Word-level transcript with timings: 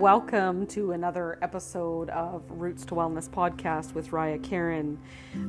welcome 0.00 0.66
to 0.66 0.92
another 0.92 1.38
episode 1.42 2.08
of 2.08 2.42
Roots 2.48 2.86
to 2.86 2.94
Wellness 2.94 3.28
podcast 3.28 3.92
with 3.92 4.12
Raya 4.12 4.42
Karen. 4.42 4.98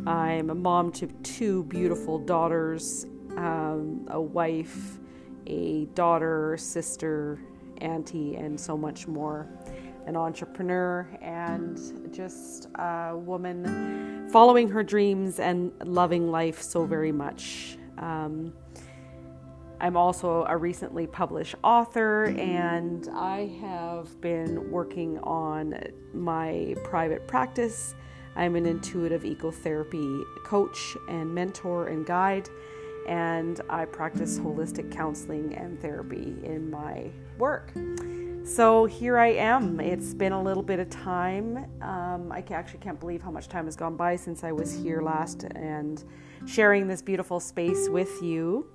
I'm 0.05 0.49
a 0.49 0.55
mom 0.55 0.91
to 0.91 1.07
two 1.23 1.63
beautiful 1.63 2.19
daughters, 2.19 3.05
um, 3.37 4.05
a 4.09 4.19
wife, 4.19 4.99
a 5.47 5.85
daughter, 5.95 6.57
sister, 6.59 7.39
auntie, 7.77 8.35
and 8.35 8.59
so 8.59 8.75
much 8.75 9.07
more. 9.07 9.47
An 10.05 10.17
entrepreneur 10.17 11.07
and 11.21 12.13
just 12.13 12.67
a 12.75 13.15
woman 13.15 14.27
following 14.33 14.67
her 14.67 14.83
dreams 14.83 15.39
and 15.39 15.71
loving 15.85 16.29
life 16.29 16.61
so 16.61 16.85
very 16.85 17.13
much. 17.13 17.77
Um, 17.99 18.51
I'm 19.81 19.97
also 19.97 20.45
a 20.47 20.55
recently 20.55 21.07
published 21.07 21.55
author, 21.63 22.25
and 22.25 23.09
I 23.15 23.51
have 23.61 24.21
been 24.21 24.69
working 24.69 25.17
on 25.19 25.73
my 26.13 26.75
private 26.83 27.27
practice. 27.27 27.95
I'm 28.35 28.55
an 28.55 28.67
intuitive 28.67 29.23
ecotherapy 29.23 30.23
coach 30.43 30.95
and 31.09 31.33
mentor 31.33 31.87
and 31.87 32.05
guide, 32.05 32.47
and 33.07 33.59
I 33.71 33.85
practice 33.85 34.37
holistic 34.37 34.91
counseling 34.91 35.55
and 35.55 35.81
therapy 35.81 36.35
in 36.43 36.69
my 36.69 37.09
work. 37.39 37.73
So 38.43 38.85
here 38.85 39.17
I 39.17 39.29
am. 39.29 39.79
It's 39.79 40.13
been 40.13 40.31
a 40.31 40.41
little 40.41 40.61
bit 40.61 40.79
of 40.79 40.91
time. 40.91 41.57
Um, 41.81 42.31
I 42.31 42.45
actually 42.51 42.81
can't 42.81 42.99
believe 42.99 43.23
how 43.23 43.31
much 43.31 43.49
time 43.49 43.65
has 43.65 43.75
gone 43.75 43.97
by 43.97 44.15
since 44.15 44.43
I 44.43 44.51
was 44.51 44.71
here 44.71 45.01
last 45.01 45.43
and 45.55 46.03
sharing 46.45 46.87
this 46.87 47.01
beautiful 47.01 47.39
space 47.39 47.89
with 47.89 48.21
you 48.21 48.67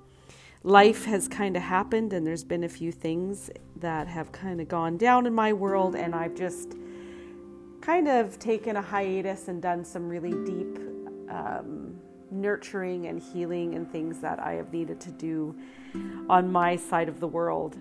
life 0.66 1.04
has 1.04 1.28
kind 1.28 1.56
of 1.56 1.62
happened 1.62 2.12
and 2.12 2.26
there's 2.26 2.42
been 2.42 2.64
a 2.64 2.68
few 2.68 2.90
things 2.90 3.50
that 3.76 4.08
have 4.08 4.32
kind 4.32 4.60
of 4.60 4.66
gone 4.66 4.96
down 4.96 5.24
in 5.24 5.32
my 5.32 5.52
world 5.52 5.94
and 5.94 6.12
I've 6.12 6.34
just 6.34 6.74
kind 7.80 8.08
of 8.08 8.36
taken 8.40 8.74
a 8.74 8.82
hiatus 8.82 9.46
and 9.46 9.62
done 9.62 9.84
some 9.84 10.08
really 10.08 10.32
deep 10.44 10.76
um, 11.30 11.94
nurturing 12.32 13.06
and 13.06 13.22
healing 13.22 13.76
and 13.76 13.88
things 13.92 14.18
that 14.18 14.40
I 14.40 14.54
have 14.54 14.72
needed 14.72 15.00
to 15.02 15.12
do 15.12 15.54
on 16.28 16.50
my 16.50 16.74
side 16.74 17.08
of 17.08 17.20
the 17.20 17.28
world. 17.28 17.76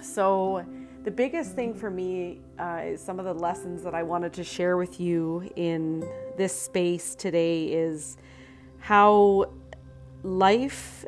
So, 0.00 0.64
the 1.02 1.10
biggest 1.10 1.54
thing 1.54 1.74
for 1.74 1.90
me 1.90 2.40
uh, 2.58 2.80
is 2.84 3.02
some 3.02 3.18
of 3.18 3.26
the 3.26 3.34
lessons 3.34 3.82
that 3.82 3.94
I 3.94 4.02
wanted 4.02 4.32
to 4.34 4.44
share 4.44 4.78
with 4.78 4.98
you 4.98 5.50
in 5.54 6.08
this 6.38 6.58
space 6.58 7.14
today 7.14 7.66
is 7.66 8.16
how 8.78 9.52
life 10.22 11.04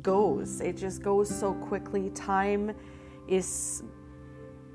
goes. 0.00 0.60
It 0.60 0.76
just 0.76 1.02
goes 1.02 1.28
so 1.28 1.54
quickly. 1.54 2.10
Time 2.10 2.74
is 3.28 3.82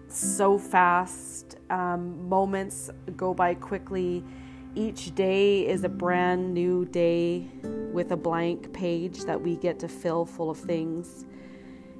so 0.07 0.57
fast. 0.57 1.57
Um, 1.69 2.27
moments 2.29 2.89
go 3.15 3.33
by 3.33 3.55
quickly. 3.55 4.23
Each 4.75 5.13
day 5.15 5.67
is 5.67 5.83
a 5.83 5.89
brand 5.89 6.53
new 6.53 6.85
day 6.85 7.49
with 7.91 8.11
a 8.11 8.17
blank 8.17 8.71
page 8.73 9.23
that 9.23 9.41
we 9.41 9.55
get 9.55 9.79
to 9.79 9.87
fill 9.87 10.25
full 10.25 10.51
of 10.51 10.59
things. 10.59 11.25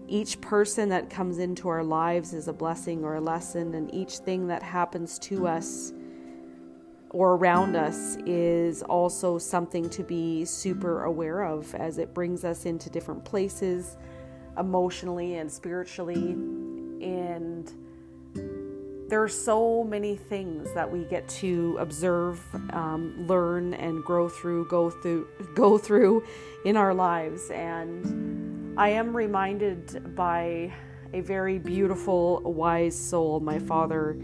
Each 0.08 0.40
person 0.40 0.90
that 0.90 1.10
comes 1.10 1.40
into 1.40 1.68
our 1.68 1.84
lives 1.84 2.34
is 2.34 2.48
a 2.48 2.54
blessing 2.54 3.04
or 3.04 3.16
a 3.16 3.22
lesson, 3.22 3.74
and 3.74 3.94
each 3.94 4.20
thing 4.20 4.48
that 4.48 4.64
happens 4.64 5.20
to 5.20 5.48
us 5.48 5.92
or 7.12 7.36
around 7.36 7.76
us 7.76 8.18
is 8.26 8.84
also 8.84 9.38
something 9.38 9.90
to 9.90 10.04
be 10.04 10.44
super 10.46 11.04
aware 11.04 11.44
of 11.44 11.74
as 11.76 11.98
it 11.98 12.14
brings 12.14 12.44
us 12.44 12.66
into 12.66 12.90
different 12.90 13.24
places 13.24 13.98
emotionally 14.58 15.36
and 15.36 15.52
spiritually. 15.52 16.32
And 17.02 17.72
there 19.10 19.24
are 19.24 19.30
so 19.30 19.86
many 19.86 20.18
things 20.18 20.74
that 20.74 20.92
we 20.92 21.06
get 21.06 21.28
to 21.30 21.78
observe, 21.80 22.42
um, 22.72 23.26
learn, 23.26 23.74
and 23.76 24.04
grow 24.04 24.28
through, 24.28 24.68
go 24.68 24.90
through, 24.90 25.28
go 25.56 25.78
through 25.78 26.26
in 26.66 26.76
our 26.76 26.94
lives. 26.94 27.50
And 27.50 28.78
I 28.78 28.90
am 28.90 29.16
reminded 29.16 30.14
by 30.16 30.74
a 31.14 31.22
very 31.22 31.58
beautiful, 31.58 32.42
wise 32.42 32.98
soul, 32.98 33.40
my 33.40 33.60
father 33.60 34.18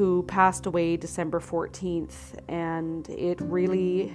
who 0.00 0.22
passed 0.22 0.64
away 0.64 0.96
December 0.96 1.38
14th, 1.38 2.32
and 2.48 3.06
it 3.10 3.38
really 3.42 4.10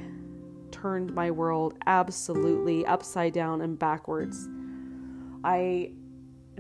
turned 0.72 1.13
my 1.13 1.29
world 1.29 1.75
absolutely 1.85 2.84
upside 2.88 3.34
down 3.34 3.62
and 3.62 3.78
backwards. 3.78 4.50
I 5.44 5.91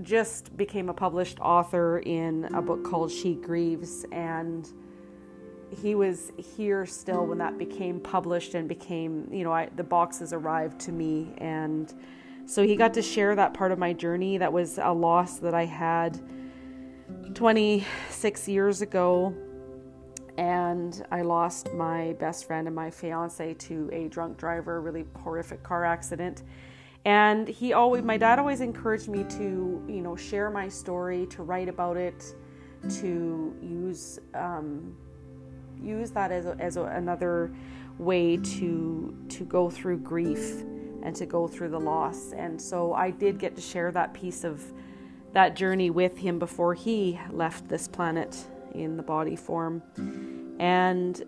just 0.03 0.55
became 0.55 0.89
a 0.89 0.93
published 0.93 1.39
author 1.39 1.97
in 2.05 2.45
a 2.53 2.61
book 2.61 2.83
called 2.83 3.11
She 3.11 3.33
Grieves, 3.33 4.05
and 4.11 4.71
he 5.71 5.95
was 5.95 6.31
here 6.37 6.85
still 6.85 7.25
when 7.25 7.39
that 7.39 7.57
became 7.57 7.99
published 7.99 8.53
and 8.53 8.69
became, 8.69 9.27
you 9.31 9.43
know, 9.43 9.51
I, 9.51 9.69
the 9.75 9.83
boxes 9.83 10.33
arrived 10.33 10.79
to 10.81 10.91
me. 10.91 11.33
And 11.39 11.91
so 12.45 12.61
he 12.61 12.75
got 12.75 12.93
to 12.93 13.01
share 13.01 13.35
that 13.35 13.55
part 13.55 13.71
of 13.71 13.79
my 13.79 13.91
journey 13.91 14.37
that 14.37 14.53
was 14.53 14.77
a 14.77 14.93
loss 14.93 15.39
that 15.39 15.55
I 15.55 15.65
had 15.65 16.21
26 17.33 18.47
years 18.47 18.81
ago, 18.81 19.33
and 20.37 21.05
I 21.11 21.21
lost 21.21 21.73
my 21.73 22.13
best 22.19 22.45
friend 22.45 22.67
and 22.67 22.75
my 22.75 22.89
fiance 22.89 23.53
to 23.53 23.89
a 23.91 24.07
drunk 24.07 24.37
driver, 24.37 24.81
really 24.81 25.05
horrific 25.21 25.63
car 25.63 25.85
accident. 25.85 26.43
And 27.05 27.47
he 27.47 27.73
always, 27.73 28.03
my 28.03 28.17
dad 28.17 28.39
always 28.39 28.61
encouraged 28.61 29.07
me 29.07 29.23
to, 29.25 29.83
you 29.87 30.01
know, 30.01 30.15
share 30.15 30.49
my 30.49 30.67
story, 30.67 31.27
to 31.27 31.43
write 31.43 31.69
about 31.69 31.97
it, 31.97 32.35
to 32.89 33.55
use 33.61 34.19
um, 34.33 34.95
use 35.81 36.11
that 36.11 36.31
as 36.31 36.45
a, 36.45 36.55
as 36.59 36.77
a, 36.77 36.83
another 36.83 37.53
way 37.97 38.37
to 38.37 39.15
to 39.29 39.45
go 39.45 39.69
through 39.69 39.97
grief 39.97 40.61
and 41.03 41.15
to 41.15 41.25
go 41.25 41.47
through 41.47 41.69
the 41.69 41.79
loss. 41.79 42.33
And 42.33 42.59
so 42.59 42.93
I 42.93 43.11
did 43.11 43.37
get 43.37 43.55
to 43.55 43.61
share 43.61 43.91
that 43.91 44.13
piece 44.13 44.43
of 44.43 44.63
that 45.35 45.53
journey 45.53 45.89
with 45.89 46.17
him 46.17 46.39
before 46.39 46.73
he 46.73 47.19
left 47.29 47.67
this 47.67 47.89
planet 47.89 48.47
in 48.73 48.95
the 48.95 49.03
body 49.03 49.35
form. 49.35 49.83
And 50.59 51.21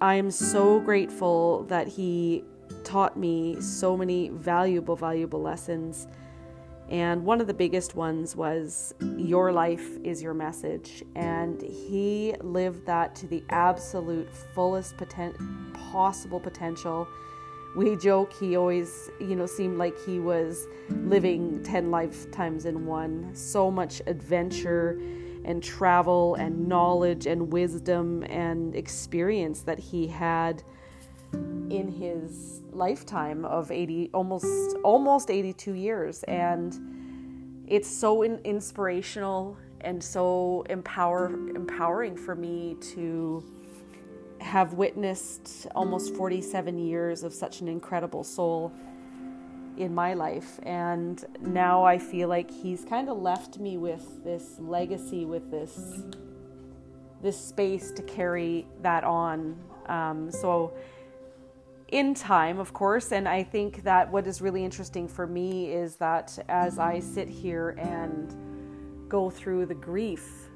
I'm 0.00 0.30
so 0.30 0.80
grateful 0.80 1.64
that 1.64 1.86
he 1.86 2.42
taught 2.84 3.18
me 3.18 3.60
so 3.60 3.98
many 3.98 4.30
valuable, 4.30 4.96
valuable 4.96 5.42
lessons. 5.42 6.08
And 6.88 7.22
one 7.22 7.38
of 7.38 7.46
the 7.46 7.54
biggest 7.54 7.94
ones 7.94 8.34
was 8.34 8.94
your 9.18 9.52
life 9.52 9.98
is 10.02 10.22
your 10.22 10.32
message. 10.32 11.04
And 11.14 11.60
he 11.60 12.34
lived 12.40 12.86
that 12.86 13.14
to 13.16 13.26
the 13.26 13.44
absolute 13.50 14.34
fullest 14.54 14.96
poten- 14.96 15.36
possible 15.92 16.40
potential 16.40 17.06
we 17.76 17.96
joke 17.96 18.32
he 18.32 18.56
always 18.56 19.10
you 19.20 19.36
know 19.36 19.46
seemed 19.46 19.78
like 19.78 19.96
he 20.04 20.18
was 20.18 20.66
living 20.88 21.62
10 21.62 21.90
lifetimes 21.90 22.64
in 22.64 22.86
one. 22.86 23.30
So 23.34 23.70
much 23.70 24.02
adventure 24.06 25.00
and 25.44 25.62
travel 25.62 26.34
and 26.34 26.68
knowledge 26.68 27.26
and 27.26 27.52
wisdom 27.52 28.22
and 28.24 28.74
experience 28.74 29.62
that 29.62 29.78
he 29.78 30.06
had 30.06 30.62
in 31.32 31.88
his 31.88 32.62
lifetime 32.72 33.44
of 33.44 33.70
80 33.70 34.10
almost 34.12 34.76
almost 34.82 35.30
82 35.30 35.74
years. 35.74 36.22
And 36.24 37.64
it's 37.66 37.88
so 37.88 38.22
in, 38.22 38.38
inspirational 38.44 39.56
and 39.82 40.02
so 40.02 40.64
empower 40.68 41.26
empowering 41.26 42.16
for 42.16 42.34
me 42.34 42.76
to 42.94 43.44
have 44.40 44.74
witnessed 44.74 45.66
almost 45.74 46.14
47 46.14 46.78
years 46.78 47.22
of 47.22 47.32
such 47.32 47.60
an 47.60 47.68
incredible 47.68 48.24
soul 48.24 48.72
in 49.76 49.94
my 49.94 50.14
life. 50.14 50.58
And 50.62 51.24
now 51.40 51.84
I 51.84 51.98
feel 51.98 52.28
like 52.28 52.50
he's 52.50 52.84
kind 52.84 53.08
of 53.08 53.18
left 53.18 53.58
me 53.58 53.76
with 53.76 54.24
this 54.24 54.56
legacy, 54.58 55.24
with 55.24 55.50
this 55.50 56.02
this 57.22 57.38
space 57.38 57.90
to 57.92 58.02
carry 58.02 58.66
that 58.80 59.04
on. 59.04 59.54
Um, 59.86 60.30
so 60.30 60.72
in 61.88 62.14
time, 62.14 62.58
of 62.58 62.72
course, 62.72 63.12
and 63.12 63.28
I 63.28 63.42
think 63.42 63.82
that 63.82 64.10
what 64.10 64.26
is 64.26 64.40
really 64.40 64.64
interesting 64.64 65.06
for 65.06 65.26
me 65.26 65.70
is 65.70 65.96
that 65.96 66.38
as 66.48 66.78
I 66.78 67.00
sit 67.00 67.28
here 67.28 67.70
and 67.78 68.34
go 69.08 69.28
through 69.28 69.66
the 69.66 69.74
grief 69.74 70.48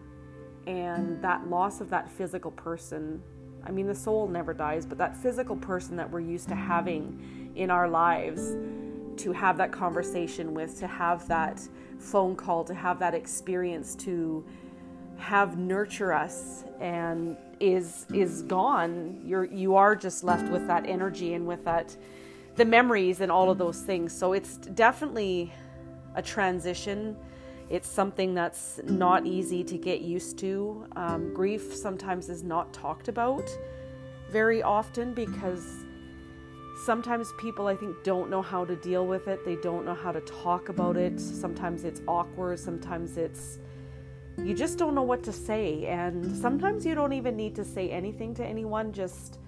and 0.66 1.20
that 1.22 1.50
loss 1.50 1.82
of 1.82 1.90
that 1.90 2.10
physical 2.10 2.50
person 2.52 3.22
I 3.66 3.70
mean, 3.70 3.87
the 3.87 3.94
soul 3.94 4.28
never 4.28 4.52
dies, 4.52 4.87
but 4.87 4.99
that 4.99 5.16
physical 5.16 5.56
person 5.56 5.96
that 5.96 6.11
we're 6.11 6.20
used 6.20 6.49
to 6.49 6.55
having 6.55 7.52
in 7.56 7.70
our 7.70 7.88
lives, 7.88 8.56
to 9.22 9.32
have 9.32 9.56
that 9.58 9.72
conversation 9.72 10.55
with, 10.55 10.78
to 10.81 10.87
have 10.87 11.26
that 11.28 11.61
phone 11.99 12.37
call, 12.37 12.64
to 12.64 12.75
have 12.75 12.99
that 12.99 13.14
experience, 13.14 13.94
to 13.96 14.44
have 15.16 15.56
nurture 15.56 16.12
us 16.12 16.64
and 16.81 17.37
is 17.61 18.06
is 18.12 18.43
gone. 18.43 19.20
You're 19.25 19.44
you 19.44 19.76
are 19.76 19.94
just 19.94 20.25
left 20.25 20.50
with 20.50 20.66
that 20.66 20.87
energy 20.87 21.34
and 21.34 21.46
with 21.46 21.64
that 21.64 21.96
the 22.56 22.64
memories 22.64 23.20
and 23.20 23.31
all 23.31 23.50
of 23.50 23.58
those 23.58 23.81
things. 23.81 24.12
So 24.12 24.32
it's 24.32 24.56
definitely 24.56 25.52
a 26.14 26.22
transition 26.22 27.16
It's 27.70 27.88
something 27.88 28.34
that's 28.34 28.81
not 28.84 29.26
easy 29.26 29.64
to 29.64 29.78
get 29.78 30.02
used 30.02 30.38
to. 30.38 30.87
Um, 30.96 31.32
grief 31.32 31.75
sometimes 31.75 32.28
is 32.28 32.43
not 32.43 32.72
talked 32.72 33.08
about 33.08 33.49
very 34.31 34.62
often 34.62 35.14
because 35.14 35.84
sometimes 36.84 37.32
people, 37.38 37.66
I 37.66 37.76
think, 37.76 38.02
don't 38.05 38.28
know 38.28 38.43
how 38.43 38.64
to 38.64 38.76
deal 38.76 39.06
with 39.06 39.28
it. 39.28 39.44
They 39.44 39.56
don't 39.56 39.84
know 39.84 39.94
how 39.94 40.12
to 40.12 40.20
talk 40.20 40.69
about 40.69 40.96
it. 40.96 41.19
Sometimes 41.19 41.84
it's 41.84 42.02
awkward. 42.06 42.58
Sometimes 42.58 43.16
it's, 43.16 43.58
you 44.37 44.55
just 44.55 44.76
don't 44.76 44.94
know 44.94 45.02
what 45.02 45.22
to 45.25 45.32
say. 45.32 45.87
And 45.87 46.37
sometimes 46.37 46.84
you 46.84 46.94
don't 46.94 47.12
even 47.12 47.37
need 47.37 47.55
to 47.55 47.64
say 47.64 47.90
anything 47.90 48.34
to 48.34 48.44
anyone, 48.44 48.93
just 48.93 49.38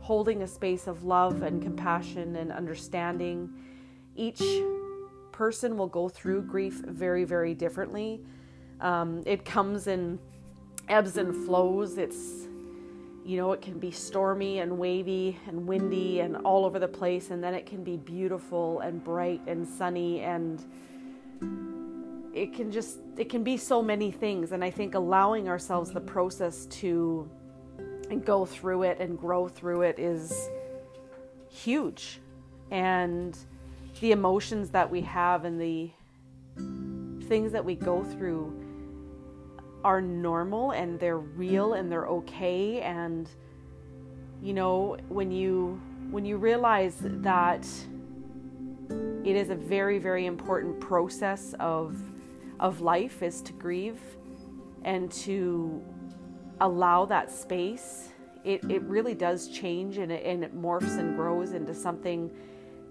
holding 0.00 0.42
a 0.42 0.46
space 0.46 0.86
of 0.86 1.04
love 1.04 1.42
and 1.42 1.62
compassion 1.62 2.36
and 2.36 2.52
understanding. 2.52 3.50
Each 4.14 4.42
person 5.34 5.76
will 5.76 5.88
go 5.88 6.08
through 6.08 6.42
grief 6.42 6.74
very, 6.86 7.24
very 7.24 7.54
differently. 7.54 8.20
Um, 8.80 9.24
it 9.26 9.44
comes 9.44 9.88
in 9.88 10.20
ebbs 10.88 11.16
and 11.16 11.34
flows. 11.44 11.98
It's, 11.98 12.46
you 13.24 13.36
know, 13.36 13.50
it 13.50 13.60
can 13.60 13.80
be 13.80 13.90
stormy 13.90 14.60
and 14.60 14.78
wavy 14.78 15.36
and 15.48 15.66
windy 15.66 16.20
and 16.20 16.36
all 16.36 16.64
over 16.64 16.78
the 16.78 16.86
place, 16.86 17.30
and 17.30 17.42
then 17.42 17.52
it 17.52 17.66
can 17.66 17.82
be 17.82 17.96
beautiful 17.96 18.78
and 18.78 19.02
bright 19.02 19.40
and 19.48 19.66
sunny 19.66 20.20
and 20.20 20.64
it 22.32 22.52
can 22.52 22.70
just 22.70 22.98
it 23.16 23.28
can 23.28 23.42
be 23.44 23.56
so 23.56 23.80
many 23.80 24.10
things 24.10 24.50
and 24.50 24.64
i 24.64 24.68
think 24.68 24.96
allowing 24.96 25.48
ourselves 25.48 25.92
the 25.92 26.00
process 26.00 26.66
to 26.66 27.30
go 28.24 28.44
through 28.44 28.82
it 28.82 28.98
and 28.98 29.16
grow 29.16 29.46
through 29.46 29.82
it 29.82 29.96
is 30.00 30.48
huge 31.48 32.20
and 32.72 33.38
the 34.00 34.12
emotions 34.12 34.70
that 34.70 34.90
we 34.90 35.00
have 35.02 35.44
and 35.44 35.60
the 35.60 35.90
things 37.26 37.52
that 37.52 37.64
we 37.64 37.74
go 37.74 38.02
through 38.04 38.60
are 39.82 40.00
normal 40.00 40.72
and 40.72 40.98
they're 40.98 41.18
real 41.18 41.74
and 41.74 41.90
they're 41.90 42.06
okay. 42.06 42.80
And 42.80 43.28
you 44.42 44.52
know 44.52 44.98
when 45.08 45.30
you 45.30 45.80
when 46.10 46.24
you 46.24 46.36
realize 46.36 46.96
that 47.00 47.66
it 49.24 49.36
is 49.36 49.48
a 49.48 49.54
very 49.54 49.98
very 49.98 50.26
important 50.26 50.78
process 50.80 51.54
of 51.60 51.96
of 52.60 52.82
life 52.82 53.22
is 53.22 53.40
to 53.42 53.52
grieve 53.54 54.00
and 54.84 55.10
to 55.10 55.82
allow 56.60 57.06
that 57.06 57.30
space 57.30 58.10
it, 58.44 58.62
it 58.70 58.82
really 58.82 59.14
does 59.14 59.48
change 59.48 59.96
and 59.96 60.12
it, 60.12 60.24
and 60.26 60.44
it 60.44 60.54
morphs 60.54 60.98
and 60.98 61.16
grows 61.16 61.52
into 61.52 61.74
something 61.74 62.30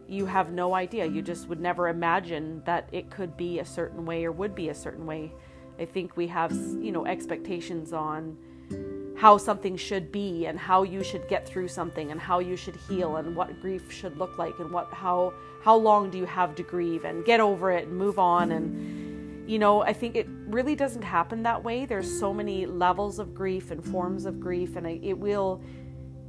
you 0.08 0.26
have 0.26 0.52
no 0.52 0.74
idea. 0.74 1.06
You 1.06 1.22
just 1.22 1.48
would 1.48 1.60
never 1.60 1.88
imagine 1.88 2.62
that 2.66 2.88
it 2.92 3.10
could 3.10 3.36
be 3.38 3.60
a 3.60 3.66
certain 3.66 4.06
way 4.06 4.26
or 4.26 4.32
would 4.32 4.56
be 4.56 4.70
a 4.70 4.76
certain 4.76 5.06
way. 5.06 5.32
I 5.80 5.86
think 5.86 6.16
we 6.16 6.28
have, 6.28 6.52
you 6.52 6.92
know, 6.92 7.06
expectations 7.06 7.94
on 7.94 8.38
how 9.16 9.38
something 9.38 9.78
should 9.78 10.12
be 10.12 10.48
and 10.48 10.60
how 10.60 10.84
you 10.84 11.04
should 11.04 11.28
get 11.28 11.48
through 11.48 11.68
something 11.68 12.12
and 12.12 12.20
how 12.20 12.40
you 12.40 12.56
should 12.56 12.76
heal 12.90 13.18
and 13.18 13.36
what 13.36 13.62
grief 13.62 13.92
should 13.92 14.18
look 14.18 14.38
like 14.38 14.58
and 14.60 14.72
what 14.72 14.92
how 14.92 15.34
how 15.64 15.76
long 15.76 16.10
do 16.10 16.18
you 16.18 16.26
have 16.26 16.56
to 16.56 16.64
grieve 16.64 17.06
and 17.06 17.24
get 17.24 17.40
over 17.40 17.72
it 17.72 17.88
and 17.88 17.96
move 17.96 18.18
on 18.18 18.52
and 18.52 19.04
you 19.46 19.60
know, 19.60 19.82
I 19.82 19.92
think 19.92 20.16
it 20.16 20.28
really 20.48 20.74
doesn't 20.74 21.02
happen 21.02 21.44
that 21.44 21.64
way. 21.64 21.86
There's 21.86 22.20
so 22.20 22.34
many 22.34 22.66
levels 22.66 23.20
of 23.20 23.36
grief 23.36 23.72
and 23.72 23.84
forms 23.84 24.26
of 24.26 24.40
grief 24.40 24.78
and 24.78 24.88
it 24.88 25.18
will 25.18 25.62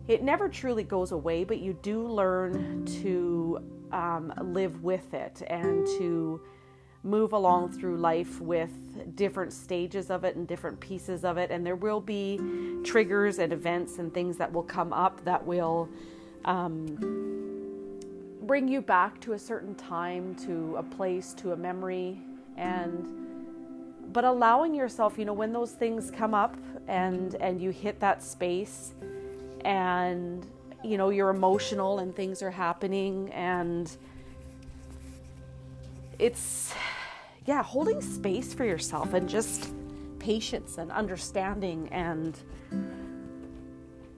it 0.07 0.23
never 0.23 0.49
truly 0.49 0.85
goes 0.85 1.13
away, 1.13 1.45
but 1.45 1.59
you 1.61 1.73
do 1.83 2.07
learn 2.07 2.85
to 3.03 3.63
um, 3.93 4.33
live 4.43 4.83
with 4.83 5.15
it 5.15 5.43
and 5.47 5.87
to 5.99 6.41
move 7.03 7.33
along 7.33 7.71
through 7.71 7.99
life 7.99 8.41
with 8.41 8.71
different 9.15 9.53
stages 9.53 10.11
of 10.11 10.25
it 10.25 10.37
and 10.37 10.49
different 10.49 10.81
pieces 10.81 11.25
of 11.25 11.37
it. 11.39 11.51
And 11.51 11.65
there 11.65 11.77
will 11.77 12.01
be 12.01 12.41
triggers 12.83 13.39
and 13.39 13.53
events 13.53 13.99
and 13.99 14.13
things 14.13 14.37
that 14.39 14.53
will 14.53 14.63
come 14.63 14.93
up 14.93 15.25
that 15.25 15.45
will 15.45 15.89
um, 16.45 16.97
bring 18.43 18.69
you 18.69 18.81
back 18.81 19.21
to 19.21 19.33
a 19.33 19.39
certain 19.39 19.75
time, 19.75 20.35
to 20.37 20.77
a 20.77 20.83
place, 20.83 21.33
to 21.35 21.53
a 21.53 21.57
memory. 21.57 22.19
And 22.57 23.21
but 24.13 24.25
allowing 24.25 24.75
yourself, 24.75 25.19
you 25.19 25.25
know, 25.25 25.33
when 25.33 25.53
those 25.53 25.73
things 25.73 26.11
come 26.11 26.35
up 26.35 26.57
and 26.89 27.35
and 27.37 27.61
you 27.61 27.71
hit 27.71 28.01
that 28.01 28.23
space 28.23 28.95
and 29.65 30.47
you 30.83 30.97
know 30.99 31.11
you're 31.11 31.31
emotional 31.31 31.99
and 31.99 32.15
things 32.15 32.43
are 32.43 32.51
happening 32.51 33.31
and 33.33 33.97
it's 36.19 36.75
yeah 37.47 37.63
holding 37.63 38.01
space 38.01 38.55
for 38.55 38.65
yourself 38.65 39.15
and 39.15 39.29
just 39.29 39.73
patience 40.19 40.79
and 40.79 40.91
understanding 40.93 41.89
and 41.91 42.39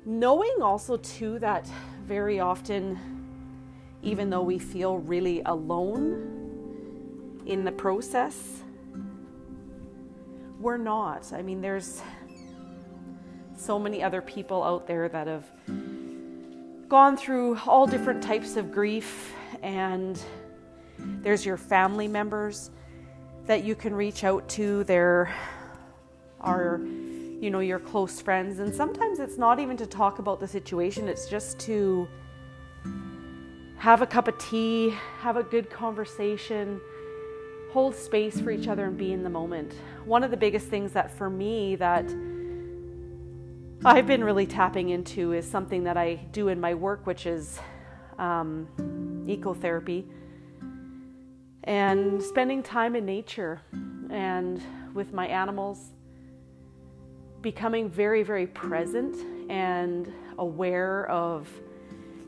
knowing 0.05 0.63
also 0.63 0.97
too 0.99 1.39
that 1.39 1.67
very 2.05 2.41
often 2.41 2.99
even 4.03 4.31
though 4.31 4.43
we 4.43 4.59
feel 4.59 4.99
really 4.99 5.43
alone 5.47 6.33
in 7.47 7.65
the 7.65 7.73
process 7.73 8.63
we're 10.61 10.77
not. 10.77 11.33
I 11.33 11.43
mean 11.43 11.61
there's 11.61 12.03
so 13.57 13.79
many 13.79 14.03
other 14.03 14.21
people 14.21 14.63
out 14.63 14.87
there 14.87 15.09
that 15.09 15.27
have 15.27 15.45
gone 16.89 17.17
through 17.17 17.59
all 17.67 17.87
different 17.87 18.23
types 18.23 18.57
of 18.57 18.71
grief, 18.71 19.33
and 19.63 20.21
there's 20.99 21.45
your 21.45 21.57
family 21.57 22.07
members 22.07 22.71
that 23.47 23.65
you 23.65 23.75
can 23.75 23.95
reach 23.95 24.25
out 24.25 24.49
to. 24.51 24.85
There 24.85 25.35
are, 26.41 26.81
you 27.41 27.51
know, 27.51 27.61
your 27.61 27.79
close 27.79 28.21
friends, 28.21 28.61
and 28.61 28.75
sometimes 28.75 29.19
it's 29.19 29.39
not 29.39 29.59
even 29.59 29.77
to 29.79 29.87
talk 29.87 30.19
about 30.19 30.39
the 30.39 30.49
situation, 30.49 31.09
it's 31.09 31.29
just 31.29 31.59
to 31.61 32.07
have 33.79 34.01
a 34.03 34.07
cup 34.07 34.29
of 34.29 34.39
tea, 34.39 34.95
have 35.21 35.37
a 35.37 35.43
good 35.43 35.71
conversation, 35.71 36.81
hold 37.73 37.95
space 37.95 38.41
for 38.41 38.51
each 38.51 38.69
other, 38.69 38.85
and 38.85 38.97
be 38.97 39.13
in 39.13 39.23
the 39.23 39.31
moment. 39.31 39.75
One 40.05 40.23
of 40.23 40.31
the 40.31 40.37
biggest 40.37 40.69
things 40.69 40.93
that 40.93 41.11
for 41.11 41.29
me 41.29 41.77
that 41.77 42.05
I've 43.85 44.07
been 44.07 44.25
really 44.25 44.47
tapping 44.47 44.89
into 44.89 45.33
is 45.33 45.49
something 45.49 45.85
that 45.85 45.97
I 45.97 46.15
do 46.33 46.49
in 46.49 46.61
my 46.61 46.75
work, 46.75 47.07
which 47.07 47.27
is 47.27 47.61
um, 48.19 48.67
ecotherapy 49.27 50.05
and 51.65 52.23
spending 52.23 52.63
time 52.63 52.97
in 52.97 53.05
nature 53.05 53.61
and 54.11 54.63
with 54.95 55.13
my 55.13 55.27
animals, 55.27 55.93
becoming 57.43 57.89
very, 57.89 58.23
very 58.23 58.47
present 58.47 59.17
and 59.51 60.13
aware 60.39 61.09
of 61.11 61.49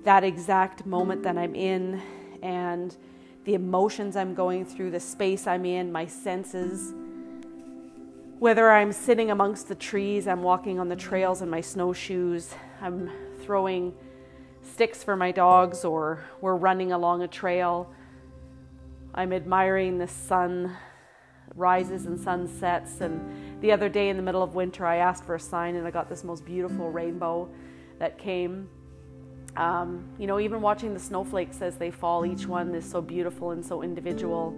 that 0.05 0.25
exact 0.25 0.87
moment 0.87 1.23
that 1.23 1.39
I'm 1.39 1.55
in 1.55 2.03
and 2.43 2.97
the 3.45 3.55
emotions 3.55 4.17
I'm 4.17 4.35
going 4.35 4.65
through, 4.65 4.91
the 4.91 5.01
space 5.01 5.47
I'm 5.47 5.65
in, 5.65 5.91
my 5.91 6.07
senses 6.07 6.95
whether 8.39 8.71
I'm 8.71 8.93
sitting 8.93 9.31
amongst 9.31 9.69
the 9.69 9.75
trees, 9.75 10.29
I'm 10.29 10.43
walking 10.43 10.79
on 10.79 10.89
the 10.89 10.97
trails 10.97 11.43
in 11.43 11.51
my 11.51 11.61
snowshoes, 11.61 12.55
I'm 12.81 13.11
throwing 13.41 13.95
sticks 14.63 15.03
for 15.03 15.17
my 15.17 15.33
dogs, 15.33 15.85
or 15.85 16.25
we're 16.41 16.55
running 16.55 16.93
along 16.93 17.23
a 17.23 17.29
trail. 17.29 17.93
I'm 19.15 19.33
admiring 19.33 19.99
the 19.99 20.07
sun 20.07 20.77
rises 21.57 22.07
and 22.07 22.19
sunsets. 22.21 23.01
And 23.01 23.61
the 23.61 23.73
other 23.73 23.89
day 23.89 24.09
in 24.09 24.17
the 24.17 24.23
middle 24.23 24.43
of 24.43 24.55
winter, 24.55 24.87
I 24.87 24.97
asked 24.97 25.25
for 25.25 25.35
a 25.35 25.41
sign 25.41 25.75
and 25.75 25.87
I 25.87 25.91
got 25.91 26.09
this 26.09 26.23
most 26.23 26.45
beautiful 26.45 26.91
rainbow 26.91 27.49
that 27.99 28.19
came. 28.19 28.69
Um, 29.57 30.09
you 30.19 30.29
know, 30.29 30.39
even 30.39 30.61
watching 30.61 30.95
the 30.95 31.01
snowflakes 31.01 31.61
as 31.63 31.77
they 31.77 31.91
fall, 31.91 32.25
each 32.25 32.47
one 32.47 32.73
is 32.77 32.89
so 32.89 33.01
beautiful 33.01 33.51
and 33.51 33.65
so 33.65 33.83
individual. 33.83 34.55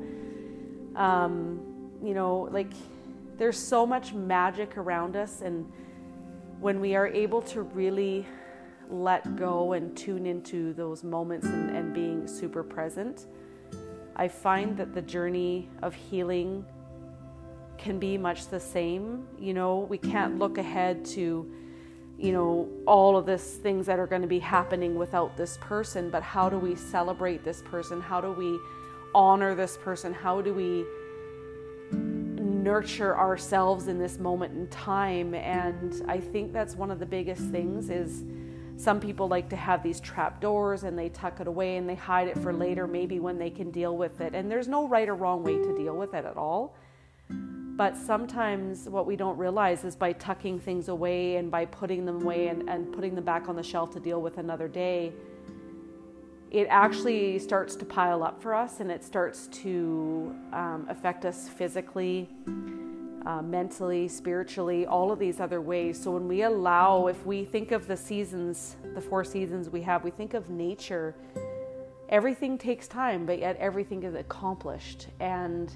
Um, 0.97 1.61
you 2.03 2.13
know, 2.13 2.49
like 2.51 2.73
there's 3.41 3.59
so 3.59 3.87
much 3.87 4.13
magic 4.13 4.77
around 4.77 5.17
us, 5.17 5.41
and 5.41 5.65
when 6.61 6.79
we 6.79 6.95
are 6.95 7.07
able 7.07 7.41
to 7.41 7.63
really 7.63 8.27
let 8.91 9.35
go 9.35 9.73
and 9.73 9.97
tune 9.97 10.27
into 10.27 10.75
those 10.75 11.03
moments 11.03 11.47
and, 11.47 11.75
and 11.75 11.95
being 11.95 12.29
super 12.29 12.63
present, 12.63 13.25
I 14.15 14.29
find 14.29 14.77
that 14.77 14.93
the 14.93 15.01
journey 15.01 15.71
of 15.81 15.95
healing 15.95 16.67
can 17.79 17.99
be 17.99 18.19
much 18.19 18.49
the 18.49 18.61
same. 18.61 19.27
You 19.39 19.55
know, 19.55 19.79
we 19.89 19.97
can't 19.97 20.39
look 20.39 20.59
ahead 20.59 21.03
to, 21.07 21.51
you 22.19 22.33
know, 22.33 22.69
all 22.87 23.17
of 23.17 23.25
this 23.25 23.55
things 23.55 23.87
that 23.87 23.99
are 23.99 24.07
going 24.07 24.21
to 24.21 24.29
be 24.29 24.41
happening 24.41 24.97
without 24.97 25.39
this 25.39 25.57
person, 25.63 26.11
but 26.11 26.23
how 26.23 26.51
do 26.51 26.59
we 26.59 26.77
celebrate 26.77 27.43
this 27.43 27.63
person? 27.63 28.03
How 28.03 28.21
do 28.21 28.33
we 28.33 28.59
honor 29.15 29.55
this 29.55 29.79
person? 29.79 30.13
How 30.13 30.43
do 30.43 30.53
we 30.53 30.85
nurture 32.63 33.17
ourselves 33.17 33.89
in 33.89 33.99
this 33.99 34.19
moment 34.19 34.55
in 34.55 34.67
time 34.69 35.35
and 35.35 36.03
i 36.09 36.19
think 36.19 36.53
that's 36.53 36.75
one 36.75 36.91
of 36.91 36.99
the 36.99 37.07
biggest 37.07 37.43
things 37.51 37.91
is 37.91 38.25
some 38.81 38.99
people 38.99 39.29
like 39.29 39.51
to 39.51 39.57
have 39.57 39.83
these 39.83 40.01
trap 40.01 40.41
doors 40.41 40.85
and 40.85 40.99
they 40.99 41.11
tuck 41.11 41.39
it 41.39 41.47
away 41.47 41.77
and 41.77 41.87
they 41.87 41.95
hide 41.95 42.29
it 42.29 42.39
for 42.39 42.51
later 42.51 42.87
maybe 42.87 43.21
when 43.21 43.39
they 43.39 43.51
can 43.51 43.71
deal 43.71 43.95
with 43.95 44.23
it. 44.23 44.35
And 44.35 44.51
there's 44.51 44.69
no 44.69 44.89
right 44.89 45.07
or 45.07 45.15
wrong 45.15 45.43
way 45.45 45.59
to 45.59 45.77
deal 45.77 45.95
with 45.95 46.15
it 46.15 46.25
at 46.25 46.39
all. 46.39 46.75
But 47.29 47.95
sometimes 47.95 48.89
what 48.89 49.05
we 49.05 49.17
don't 49.17 49.37
realize 49.37 49.85
is 49.85 49.97
by 49.97 50.15
tucking 50.15 50.61
things 50.61 50.89
away 50.89 51.37
and 51.37 51.51
by 51.51 51.67
putting 51.67 52.07
them 52.07 52.23
away 52.23 52.49
and, 52.49 52.71
and 52.71 52.91
putting 52.91 53.15
them 53.15 53.25
back 53.25 53.51
on 53.51 53.57
the 53.57 53.63
shelf 53.63 53.91
to 53.93 54.01
deal 54.01 54.23
with 54.23 54.39
another 54.39 54.67
day, 54.67 55.13
it 56.51 56.67
actually 56.69 57.39
starts 57.39 57.77
to 57.77 57.85
pile 57.85 58.25
up 58.25 58.43
for 58.43 58.55
us 58.55 58.81
and 58.81 58.91
it 58.91 59.05
starts 59.05 59.47
to 59.49 60.35
um, 60.53 60.85
affect 60.91 61.25
us 61.25 61.49
physically, 61.49 62.29
uh, 63.25 63.41
mentally, 63.41 64.09
spiritually, 64.09 64.85
all 64.85 65.13
of 65.13 65.21
these 65.21 65.39
other 65.39 65.61
ways. 65.61 66.03
So 66.03 66.11
when 66.11 66.27
we 66.27 66.43
allow, 66.43 67.07
if 67.07 67.25
we 67.25 67.45
think 67.45 67.71
of 67.71 67.87
the 67.87 67.97
seasons, 67.97 68.77
the 68.95 69.01
four 69.01 69.23
seasons 69.23 69.71
we 69.71 69.81
have, 69.83 70.03
we 70.03 70.11
think 70.11 70.35
of 70.35 70.51
nature, 70.51 71.15
everything 72.09 72.59
takes 72.59 72.89
time, 72.89 73.27
but 73.27 73.39
yet 73.39 73.57
everything 73.59 74.03
is 74.03 74.17
accomplished. 74.17 75.07
And 75.21 75.73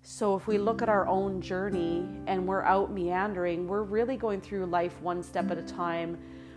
so 0.00 0.34
if 0.34 0.46
we 0.46 0.56
look 0.56 0.80
at 0.80 0.88
our 0.88 1.06
own 1.06 1.42
journey 1.42 2.08
and 2.26 2.46
we're 2.46 2.62
out 2.62 2.90
meandering, 2.90 3.68
we're 3.68 3.82
really 3.82 4.16
going 4.16 4.40
through 4.40 4.64
life 4.64 4.98
one 5.02 5.22
step 5.22 5.50
at 5.50 5.58
a 5.58 5.62
time 5.62 6.16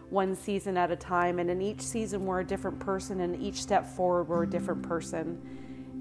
one 0.09 0.35
season 0.35 0.77
at 0.77 0.91
a 0.91 0.95
time. 0.95 1.39
And 1.39 1.49
in 1.49 1.61
each 1.61 1.81
season, 1.81 2.25
we're 2.25 2.41
a 2.41 2.45
different 2.45 2.79
person, 2.79 3.21
and 3.21 3.41
each 3.41 3.61
step 3.61 3.85
forward, 3.85 4.23
we're 4.27 4.43
a 4.43 4.49
different 4.49 4.83
person. 4.83 5.41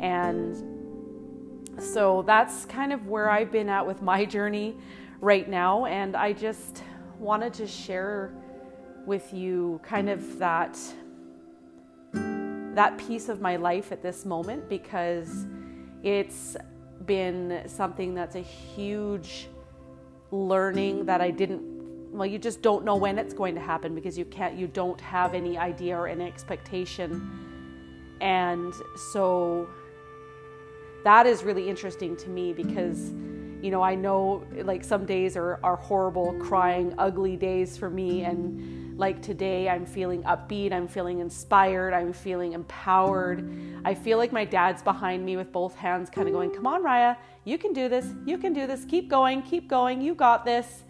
And 0.01 1.81
so 1.81 2.23
that's 2.23 2.65
kind 2.65 2.93
of 2.93 3.07
where 3.07 3.31
I've 3.31 3.53
been 3.53 3.69
at 3.69 3.87
with 3.87 4.03
my 4.03 4.25
journey 4.37 4.77
right 5.21 5.49
now. 5.49 5.87
And 5.87 6.17
I 6.17 6.33
just 6.33 6.83
wanted 7.19 7.53
to 7.55 7.67
share 7.67 8.33
with 9.07 9.33
you 9.33 9.81
kind 9.83 10.09
of 10.09 10.39
that 10.39 10.79
that 12.75 12.97
piece 12.97 13.29
of 13.29 13.41
my 13.41 13.57
life 13.57 13.91
at 13.91 14.03
this 14.03 14.25
moment 14.25 14.69
because 14.69 15.47
it's 16.05 16.57
been 17.07 17.63
something 17.67 18.15
that's 18.15 18.37
a 18.37 18.41
huge 18.41 19.49
learning 20.31 21.07
that 21.07 21.21
I 21.21 21.33
didn't 21.33 21.78
well 22.11 22.27
you 22.27 22.39
just 22.39 22.63
don't 22.63 22.85
know 22.85 22.97
when 22.97 23.19
it's 23.19 23.35
going 23.35 23.55
to 23.55 23.61
happen 23.61 23.95
because 23.95 24.17
you 24.17 24.25
can't 24.25 24.57
you 24.57 24.67
don't 24.67 25.01
have 25.01 25.35
any 25.35 25.59
idea 25.59 25.97
or 25.97 26.09
any 26.09 26.25
expectation. 26.25 27.31
And 28.21 28.73
so 29.13 29.69
that 31.05 31.27
is 31.27 31.45
really 31.45 31.69
interesting 31.69 32.17
to 32.17 32.29
me 32.29 32.53
because 32.53 33.13
you 33.63 33.71
know 33.71 33.83
i 33.83 33.95
know 33.95 34.45
like 34.63 34.85
some 34.85 35.05
days 35.05 35.37
are, 35.37 35.59
are 35.63 35.77
horrible 35.77 36.33
crying 36.41 36.95
ugly 36.99 37.37
days 37.37 37.77
for 37.77 37.91
me. 37.91 38.25
And 38.25 38.99
like 38.99 39.23
today 39.23 39.69
i'm 39.69 39.87
feeling 39.87 40.25
upbeat 40.25 40.73
i'm 40.73 40.89
feeling 40.89 41.21
inspired 41.21 41.95
i'm 41.95 42.13
feeling 42.13 42.53
empowered. 42.53 43.49
I 43.85 43.95
feel 43.95 44.19
like 44.19 44.33
my 44.33 44.45
dad's 44.45 44.83
behind 44.83 45.25
me 45.25 45.37
with 45.37 45.53
both 45.53 45.77
hands 45.77 46.11
kind 46.11 46.27
of 46.27 46.35
going 46.35 46.51
come 46.51 46.67
on 46.67 46.83
raya 46.83 47.17
you 47.45 47.59
can 47.59 47.73
do 47.73 47.89
this 47.89 48.07
you 48.27 48.39
can 48.39 48.53
do 48.53 48.67
this 48.67 48.85
keep 48.85 49.09
going 49.09 49.43
keep 49.43 49.69
going 49.69 50.01
you 50.01 50.17
got 50.17 50.45
this 50.45 50.83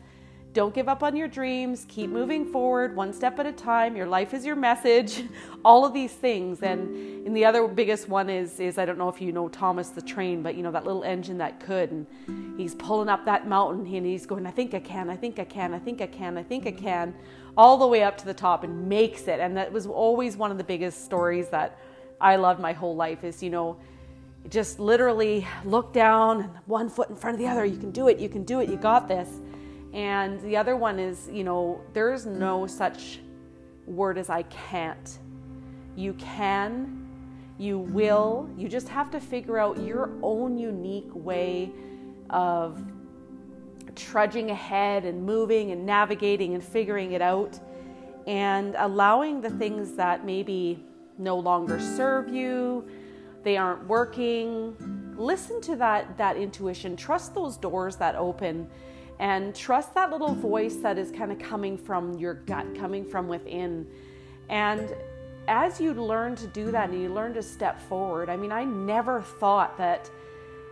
don't 0.58 0.74
give 0.74 0.88
up 0.88 1.04
on 1.04 1.14
your 1.14 1.28
dreams. 1.28 1.86
Keep 1.88 2.10
moving 2.10 2.44
forward 2.44 2.96
one 2.96 3.12
step 3.12 3.38
at 3.38 3.46
a 3.46 3.52
time. 3.52 3.94
Your 3.94 4.08
life 4.08 4.34
is 4.34 4.44
your 4.44 4.56
message. 4.56 5.22
All 5.64 5.84
of 5.84 5.94
these 5.94 6.12
things. 6.12 6.64
And, 6.64 7.24
and 7.24 7.36
the 7.36 7.44
other 7.44 7.68
biggest 7.68 8.08
one 8.08 8.28
is 8.28 8.58
is 8.58 8.76
I 8.76 8.84
don't 8.84 8.98
know 8.98 9.08
if 9.08 9.20
you 9.20 9.30
know 9.30 9.48
Thomas 9.48 9.90
the 9.90 10.02
train, 10.02 10.42
but 10.42 10.56
you 10.56 10.64
know 10.64 10.72
that 10.72 10.84
little 10.84 11.04
engine 11.04 11.38
that 11.38 11.60
could 11.60 11.92
and 11.92 12.08
he's 12.56 12.74
pulling 12.74 13.08
up 13.08 13.24
that 13.26 13.46
mountain 13.46 13.86
and 13.86 14.04
he's 14.04 14.26
going, 14.26 14.48
I 14.48 14.50
think 14.50 14.74
I 14.74 14.80
can, 14.80 15.08
I 15.10 15.14
think 15.14 15.38
I 15.38 15.44
can, 15.44 15.74
I 15.74 15.78
think 15.78 16.00
I 16.00 16.08
can, 16.08 16.36
I 16.36 16.42
think 16.42 16.66
I 16.66 16.72
can, 16.72 17.14
all 17.56 17.78
the 17.78 17.86
way 17.86 18.02
up 18.02 18.18
to 18.18 18.26
the 18.26 18.34
top 18.34 18.64
and 18.64 18.88
makes 18.88 19.28
it. 19.28 19.38
And 19.38 19.56
that 19.56 19.72
was 19.72 19.86
always 19.86 20.36
one 20.36 20.50
of 20.50 20.58
the 20.58 20.64
biggest 20.64 21.04
stories 21.04 21.50
that 21.50 21.78
I 22.20 22.34
loved 22.34 22.58
my 22.58 22.72
whole 22.72 22.96
life 22.96 23.22
is, 23.22 23.44
you 23.44 23.50
know, 23.50 23.76
just 24.48 24.80
literally 24.80 25.46
look 25.64 25.92
down 25.92 26.40
and 26.40 26.50
one 26.66 26.88
foot 26.88 27.10
in 27.10 27.14
front 27.14 27.36
of 27.36 27.38
the 27.38 27.46
other. 27.46 27.64
You 27.64 27.76
can 27.76 27.92
do 27.92 28.08
it, 28.08 28.18
you 28.18 28.28
can 28.28 28.42
do 28.42 28.58
it, 28.58 28.68
you 28.68 28.76
got 28.76 29.06
this 29.06 29.28
and 29.92 30.40
the 30.42 30.56
other 30.56 30.76
one 30.76 30.98
is, 30.98 31.28
you 31.32 31.44
know, 31.44 31.80
there's 31.92 32.26
no 32.26 32.66
such 32.66 33.20
word 33.86 34.18
as 34.18 34.28
I 34.28 34.42
can't. 34.42 35.18
You 35.96 36.12
can, 36.14 37.08
you 37.58 37.78
will, 37.78 38.48
you 38.56 38.68
just 38.68 38.88
have 38.88 39.10
to 39.12 39.20
figure 39.20 39.58
out 39.58 39.78
your 39.80 40.10
own 40.22 40.58
unique 40.58 41.10
way 41.12 41.72
of 42.30 42.82
trudging 43.96 44.50
ahead 44.50 45.04
and 45.04 45.24
moving 45.24 45.72
and 45.72 45.84
navigating 45.84 46.54
and 46.54 46.62
figuring 46.62 47.12
it 47.12 47.22
out 47.22 47.58
and 48.26 48.74
allowing 48.78 49.40
the 49.40 49.50
things 49.50 49.92
that 49.92 50.24
maybe 50.24 50.84
no 51.16 51.36
longer 51.38 51.80
serve 51.80 52.28
you, 52.28 52.86
they 53.42 53.56
aren't 53.56 53.86
working. 53.86 54.76
Listen 55.16 55.60
to 55.62 55.76
that 55.76 56.16
that 56.18 56.36
intuition. 56.36 56.94
Trust 56.94 57.34
those 57.34 57.56
doors 57.56 57.96
that 57.96 58.14
open 58.14 58.68
and 59.18 59.54
trust 59.54 59.94
that 59.94 60.10
little 60.10 60.34
voice 60.34 60.76
that 60.76 60.98
is 60.98 61.10
kind 61.10 61.32
of 61.32 61.38
coming 61.38 61.76
from 61.76 62.18
your 62.18 62.34
gut, 62.34 62.74
coming 62.76 63.04
from 63.04 63.28
within. 63.28 63.86
And 64.48 64.94
as 65.48 65.80
you 65.80 65.92
learn 65.94 66.36
to 66.36 66.46
do 66.46 66.70
that 66.70 66.90
and 66.90 67.02
you 67.02 67.08
learn 67.08 67.34
to 67.34 67.42
step 67.42 67.80
forward, 67.80 68.28
I 68.28 68.36
mean, 68.36 68.52
I 68.52 68.64
never 68.64 69.22
thought 69.22 69.76
that 69.78 70.10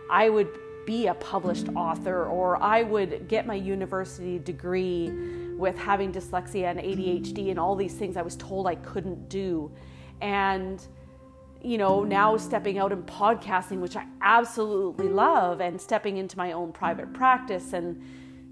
I 0.09 0.29
would 0.29 0.49
be 0.85 1.07
a 1.07 1.13
published 1.15 1.67
author 1.75 2.25
or 2.25 2.61
I 2.63 2.83
would 2.83 3.27
get 3.27 3.45
my 3.45 3.55
university 3.55 4.39
degree 4.39 5.11
with 5.57 5.77
having 5.77 6.13
dyslexia 6.13 6.71
and 6.71 6.79
ADHD 6.79 7.49
and 7.49 7.59
all 7.59 7.75
these 7.75 7.93
things 7.93 8.15
I 8.15 8.21
was 8.21 8.37
told 8.37 8.67
I 8.67 8.75
couldn't 8.75 9.27
do. 9.27 9.71
And 10.21 10.85
you 11.61 11.77
know, 11.77 12.03
now 12.03 12.37
stepping 12.37 12.77
out 12.77 12.91
and 12.91 13.05
podcasting, 13.05 13.79
which 13.79 13.95
I 13.95 14.05
absolutely 14.21 15.09
love, 15.09 15.59
and 15.59 15.81
stepping 15.81 16.17
into 16.17 16.37
my 16.37 16.51
own 16.51 16.71
private 16.71 17.13
practice 17.13 17.73
and 17.73 18.01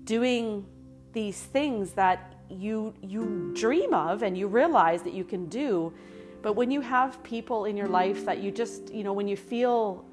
doing 0.06 0.66
these 1.14 1.40
things 1.40 1.92
that 1.92 2.36
you 2.50 2.94
you 3.02 3.52
dream 3.56 3.94
of 3.94 4.22
and 4.22 4.38
you 4.38 4.48
realize 4.48 5.02
that 5.04 5.14
you 5.14 5.24
can 5.24 5.48
do. 5.48 5.94
But 6.42 6.54
when 6.54 6.70
you 6.70 6.82
have 6.82 7.22
people 7.24 7.66
in 7.66 7.76
your 7.76 7.88
life 7.88 8.26
that 8.26 8.40
you 8.40 8.52
just 8.52 8.94
you 8.94 9.04
know 9.04 9.14
when 9.14 9.28
you 9.28 9.38
feel 9.38 10.06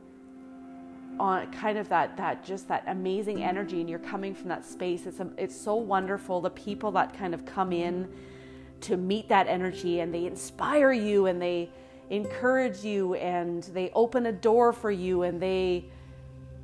on 1.21 1.53
kind 1.53 1.77
of 1.77 1.89
that 1.91 2.17
that 2.17 2.43
just 2.43 2.69
that 2.69 2.85
amazing 2.87 3.43
energy 3.43 3.81
and 3.81 3.91
you're 3.91 3.99
coming 3.99 4.35
from 4.35 4.49
that 4.49 4.65
space 4.65 5.05
it's 5.05 5.21
a, 5.21 5.29
it's 5.37 5.55
so 5.55 5.75
wonderful 5.75 6.41
the 6.41 6.49
people 6.49 6.91
that 6.91 7.15
kind 7.15 7.35
of 7.35 7.45
come 7.45 7.71
in 7.71 8.09
to 8.81 8.97
meet 8.97 9.29
that 9.29 9.47
energy 9.47 10.01
and 10.01 10.13
they 10.13 10.25
inspire 10.25 10.91
you 10.91 11.27
and 11.27 11.41
they 11.41 11.71
encourage 12.09 12.85
you 12.85 13.15
and 13.15 13.65
they 13.75 13.91
open 13.95 14.27
a 14.27 14.33
door 14.33 14.73
for 14.73 14.91
you 14.91 15.23
and 15.23 15.41
they 15.41 15.85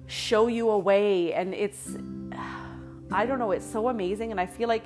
show 0.07 0.47
you 0.47 0.71
a 0.71 0.79
way. 0.79 1.33
And 1.33 1.55
it's 1.55 1.97
I 3.11 3.27
don't 3.27 3.39
know, 3.39 3.53
it's 3.53 3.67
so 3.67 3.89
amazing. 3.89 4.31
And 4.31 4.41
I 4.41 4.47
feel 4.47 4.69
like 4.69 4.85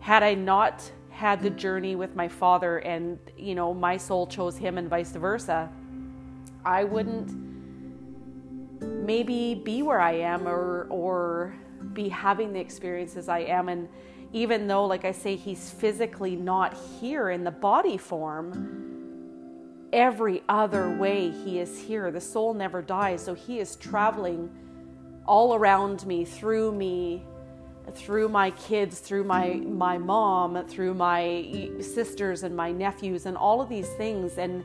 had 0.00 0.22
I 0.22 0.34
not 0.34 0.90
had 1.10 1.42
the 1.42 1.50
journey 1.50 1.96
with 1.96 2.16
my 2.16 2.28
father 2.28 2.78
and, 2.78 3.18
you 3.36 3.54
know, 3.54 3.74
my 3.74 3.96
soul 3.96 4.26
chose 4.26 4.56
him 4.56 4.78
and 4.78 4.88
vice 4.88 5.12
versa, 5.12 5.70
I 6.64 6.84
wouldn't 6.84 7.30
maybe 8.80 9.54
be 9.54 9.82
where 9.82 10.00
I 10.00 10.12
am 10.12 10.48
or, 10.48 10.86
or 10.88 11.54
be 11.92 12.08
having 12.08 12.52
the 12.52 12.60
experiences 12.60 13.28
I 13.28 13.40
am. 13.40 13.68
And 13.68 13.88
even 14.32 14.66
though, 14.66 14.86
like 14.86 15.04
I 15.04 15.12
say, 15.12 15.36
he's 15.36 15.70
physically 15.70 16.36
not 16.36 16.76
here 17.00 17.30
in 17.30 17.44
the 17.44 17.50
body 17.50 17.98
form, 17.98 19.88
every 19.92 20.42
other 20.48 20.96
way 20.96 21.30
he 21.30 21.58
is 21.58 21.78
here. 21.78 22.10
The 22.10 22.20
soul 22.20 22.54
never 22.54 22.80
dies. 22.80 23.22
So 23.24 23.34
he 23.34 23.58
is 23.58 23.76
traveling 23.76 24.50
all 25.26 25.54
around 25.54 26.06
me, 26.06 26.24
through 26.24 26.72
me, 26.72 27.24
through 27.90 28.28
my 28.28 28.50
kids, 28.52 29.00
through 29.00 29.24
my 29.24 29.54
my 29.54 29.98
mom, 29.98 30.64
through 30.66 30.94
my 30.94 31.70
sisters 31.80 32.42
and 32.42 32.56
my 32.56 32.72
nephews 32.72 33.26
and 33.26 33.36
all 33.36 33.60
of 33.60 33.68
these 33.68 33.88
things 33.90 34.38
and 34.38 34.64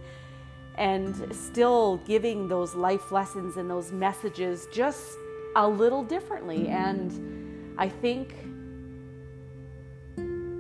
and 0.78 1.34
still 1.34 1.98
giving 2.06 2.48
those 2.48 2.76
life 2.76 3.12
lessons 3.12 3.58
and 3.58 3.70
those 3.70 3.92
messages 3.92 4.68
just 4.74 5.18
a 5.56 5.68
little 5.68 6.04
differently. 6.04 6.68
And 6.68 7.76
I 7.78 7.88
think 7.88 8.36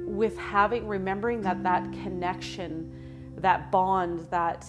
with 0.05 0.37
having 0.37 0.87
remembering 0.87 1.41
that 1.41 1.61
that 1.63 1.83
connection 1.91 2.91
that 3.37 3.71
bond 3.71 4.27
that 4.31 4.65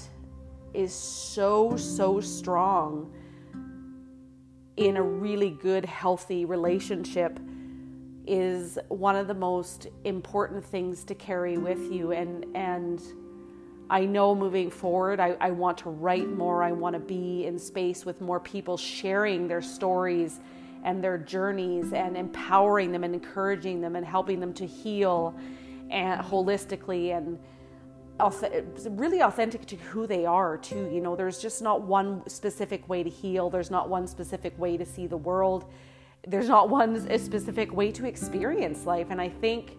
is 0.74 0.92
so 0.92 1.76
so 1.76 2.20
strong 2.20 3.12
in 4.76 4.96
a 4.96 5.02
really 5.02 5.50
good 5.50 5.84
healthy 5.84 6.44
relationship 6.44 7.38
is 8.26 8.78
one 8.88 9.16
of 9.16 9.28
the 9.28 9.34
most 9.34 9.86
important 10.04 10.64
things 10.64 11.04
to 11.04 11.14
carry 11.14 11.58
with 11.58 11.92
you. 11.92 12.12
And 12.12 12.44
and 12.54 13.02
I 13.88 14.04
know 14.04 14.34
moving 14.34 14.68
forward 14.68 15.20
I, 15.20 15.36
I 15.40 15.50
want 15.50 15.78
to 15.78 15.90
write 15.90 16.28
more. 16.28 16.62
I 16.62 16.72
want 16.72 16.94
to 16.94 17.00
be 17.00 17.46
in 17.46 17.58
space 17.58 18.04
with 18.04 18.20
more 18.20 18.40
people 18.40 18.76
sharing 18.76 19.46
their 19.46 19.62
stories 19.62 20.40
and 20.84 21.02
their 21.02 21.18
journeys 21.18 21.92
and 21.92 22.16
empowering 22.16 22.92
them 22.92 23.04
and 23.04 23.14
encouraging 23.14 23.80
them 23.80 23.96
and 23.96 24.04
helping 24.04 24.40
them 24.40 24.52
to 24.54 24.66
heal 24.66 25.34
and 25.90 26.20
holistically 26.20 27.16
and 27.16 27.38
really 28.98 29.20
authentic 29.20 29.66
to 29.66 29.76
who 29.76 30.06
they 30.06 30.24
are 30.24 30.56
too. 30.56 30.88
You 30.92 31.00
know 31.00 31.14
there's 31.14 31.38
just 31.38 31.62
not 31.62 31.82
one 31.82 32.28
specific 32.28 32.88
way 32.88 33.04
to 33.04 33.10
heal. 33.10 33.50
There's 33.50 33.70
not 33.70 33.88
one 33.88 34.08
specific 34.08 34.58
way 34.58 34.76
to 34.76 34.84
see 34.84 35.06
the 35.06 35.16
world 35.16 35.70
there's 36.26 36.48
not 36.48 36.68
one 36.68 37.18
specific 37.18 37.72
way 37.72 37.92
to 37.92 38.06
experience 38.06 38.84
life. 38.86 39.08
And 39.10 39.20
i 39.20 39.28
think 39.28 39.76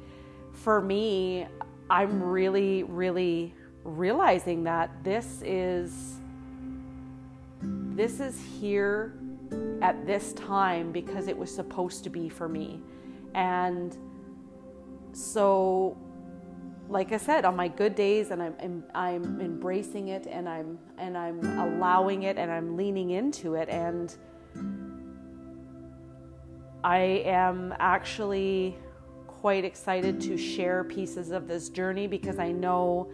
for 0.53 0.81
me 0.81 1.45
i'm 1.89 2.21
really 2.21 2.83
really 2.83 3.53
realizing 3.83 4.63
that 4.63 4.91
this 5.03 5.41
is 5.45 6.19
this 7.61 8.19
is 8.19 8.39
here 8.59 9.17
at 9.81 10.05
this 10.05 10.33
time 10.33 10.91
because 10.91 11.27
it 11.27 11.37
was 11.37 11.53
supposed 11.53 12.03
to 12.03 12.09
be 12.09 12.29
for 12.29 12.47
me. 12.47 12.79
And 13.33 13.97
so 15.13 15.97
like 16.89 17.11
I 17.11 17.17
said, 17.17 17.43
on 17.43 17.55
my 17.55 17.67
good 17.67 17.95
days, 17.95 18.31
and 18.31 18.41
I'm, 18.41 18.83
I'm 18.95 19.41
embracing 19.41 20.07
it, 20.07 20.25
and 20.25 20.47
I'm 20.47 20.79
and 20.97 21.17
I'm 21.17 21.43
allowing 21.59 22.23
it, 22.23 22.37
and 22.37 22.49
I'm 22.49 22.77
leaning 22.77 23.09
into 23.09 23.55
it, 23.55 23.67
and 23.67 24.15
I 26.87 27.21
am 27.25 27.73
actually 27.79 28.77
quite 29.27 29.65
excited 29.65 30.21
to 30.21 30.37
share 30.37 30.85
pieces 30.85 31.31
of 31.31 31.45
this 31.45 31.67
journey 31.67 32.07
because 32.07 32.39
I 32.39 32.53
know 32.53 33.11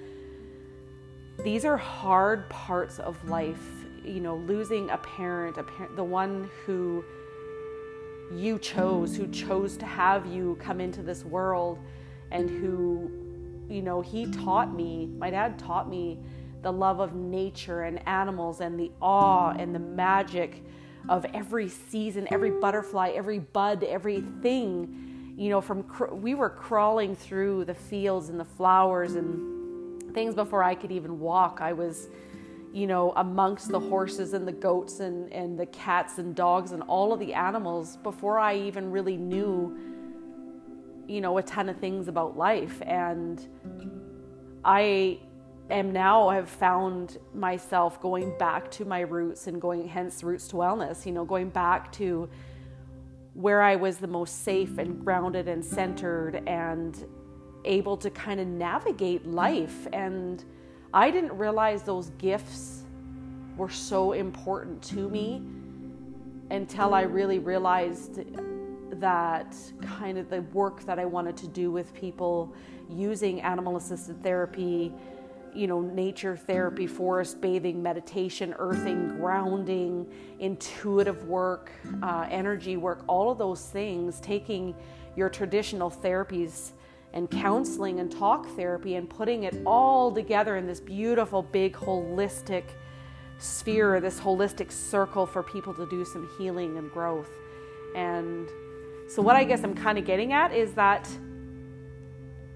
these 1.44 1.66
are 1.66 1.76
hard 1.76 2.48
parts 2.52 3.00
of 3.00 3.18
life. 3.28 3.64
You 4.06 4.20
know, 4.20 4.36
losing 4.36 4.92
a 4.92 5.00
parent, 5.00 5.58
a 5.58 5.64
parent, 5.64 5.96
the 5.96 6.04
one 6.04 6.52
who 6.68 7.04
you 8.32 8.60
chose, 8.60 9.16
who 9.16 9.26
chose 9.30 9.76
to 9.78 9.88
have 9.88 10.28
you 10.28 10.56
come 10.62 10.80
into 10.80 11.02
this 11.02 11.26
world, 11.26 11.80
and 12.30 12.52
who 12.52 13.10
you 13.68 13.82
know, 13.82 14.02
he 14.02 14.28
taught 14.28 14.72
me, 14.76 15.10
my 15.18 15.32
dad 15.32 15.58
taught 15.58 15.90
me 15.90 16.20
the 16.62 16.72
love 16.72 17.00
of 17.00 17.16
nature 17.16 17.82
and 17.82 18.08
animals 18.08 18.62
and 18.62 18.80
the 18.80 18.92
awe 19.02 19.50
and 19.58 19.74
the 19.74 19.80
magic 19.80 20.62
of 21.10 21.26
every 21.34 21.70
season, 21.70 22.28
every 22.32 22.52
butterfly, 22.52 23.12
every 23.16 23.40
bud, 23.40 23.84
everything. 23.84 25.34
You 25.38 25.50
know, 25.50 25.62
from 25.62 25.84
cr- 25.84 26.14
we 26.14 26.36
were 26.36 26.50
crawling 26.50 27.16
through 27.16 27.66
the 27.66 27.74
fields 27.74 28.30
and 28.30 28.40
the 28.40 28.46
flowers 28.46 29.16
and 29.16 30.14
things 30.14 30.36
before 30.36 30.64
I 30.64 30.76
could 30.76 30.92
even 30.92 31.20
walk. 31.20 31.60
I 31.62 31.74
was, 31.74 32.08
you 32.72 32.88
know, 32.88 33.14
amongst 33.16 33.70
the 33.70 33.80
horses 33.80 34.34
and 34.34 34.48
the 34.48 34.52
goats 34.52 35.00
and, 35.00 35.32
and 35.34 35.60
the 35.60 35.66
cats 35.66 36.20
and 36.20 36.36
dogs 36.36 36.72
and 36.72 36.84
all 36.84 37.14
of 37.14 37.20
the 37.20 37.34
animals 37.34 37.98
before 37.98 38.40
I 38.40 38.56
even 38.56 38.92
really 38.92 39.18
knew 39.18 39.78
you 41.08 41.22
know, 41.22 41.38
a 41.38 41.44
ton 41.44 41.70
of 41.70 41.78
things 41.78 42.08
about 42.08 42.38
life. 42.38 42.82
And 42.86 43.46
I 44.64 45.20
am 45.70 45.92
now 45.92 46.30
have 46.30 46.50
found 46.50 47.18
myself 47.34 48.02
going 48.02 48.38
back 48.38 48.70
to 48.72 48.86
my 48.86 49.02
roots 49.02 49.48
and 49.48 49.62
going 49.62 49.88
hence 49.88 50.24
roots 50.24 50.48
to 50.50 50.58
wellness, 50.58 51.06
you 51.06 51.12
know, 51.12 51.26
going 51.26 51.50
back 51.50 51.92
to 51.94 52.30
where 53.34 53.62
I 53.62 53.76
was 53.76 53.98
the 53.98 54.08
most 54.08 54.44
safe 54.44 54.78
and 54.78 55.04
grounded 55.04 55.48
and 55.48 55.64
centered 55.64 56.44
and 56.48 57.06
able 57.66 57.98
to 57.98 58.10
kind 58.10 58.40
of 58.40 58.48
navigate 58.48 59.26
life. 59.26 59.88
And 59.94 60.44
I 60.94 61.10
didn't 61.10 61.36
realize 61.38 61.84
those 61.84 62.10
gifts 62.18 62.84
were 63.58 63.70
so 63.70 64.12
important 64.12 64.82
to 64.84 65.10
me 65.10 65.42
until 66.52 66.94
I 66.94 67.02
really 67.02 67.40
realized 67.40 68.20
that 69.00 69.56
kind 69.82 70.18
of 70.18 70.30
the 70.30 70.42
work 70.54 70.84
that 70.86 71.00
I 71.00 71.06
wanted 71.06 71.36
to 71.38 71.48
do 71.48 71.72
with 71.72 71.94
people 71.94 72.54
using 72.90 73.42
animal 73.42 73.78
assisted 73.78 74.22
therapy, 74.22 74.94
you 75.56 75.68
know, 75.68 75.82
nature 75.82 76.36
therapy, 76.36 76.88
forest 76.88 77.42
bathing, 77.42 77.82
meditation, 77.82 78.54
earthing, 78.58 79.08
grounding, 79.20 80.08
intuitive 80.40 81.28
work, 81.28 81.72
uh, 82.02 82.28
energy 82.30 82.78
work, 82.78 83.04
all 83.08 83.32
of 83.32 83.38
those 83.38 83.66
things, 83.66 84.20
taking 84.20 84.76
your 85.16 85.30
traditional 85.30 85.90
therapies 85.90 86.72
and 87.14 87.30
counseling 87.30 88.00
and 88.00 88.12
talk 88.12 88.48
therapy 88.56 88.96
and 88.96 89.10
putting 89.10 89.44
it 89.44 89.56
all 89.66 90.12
together 90.12 90.58
in 90.58 90.66
this 90.66 90.80
beautiful, 90.80 91.44
big, 91.44 91.74
holistic 91.74 92.64
sphere, 93.38 94.00
this 94.00 94.20
holistic 94.20 94.72
circle 94.72 95.26
for 95.26 95.44
people 95.44 95.74
to 95.74 95.86
do 95.90 96.04
some 96.06 96.30
healing 96.38 96.78
and 96.78 96.92
growth. 96.92 97.30
And 97.96 98.50
so, 99.08 99.22
what 99.22 99.36
I 99.36 99.44
guess 99.44 99.64
I'm 99.64 99.76
kind 99.76 99.98
of 99.98 100.06
getting 100.06 100.34
at 100.34 100.54
is 100.54 100.74
that 100.74 101.08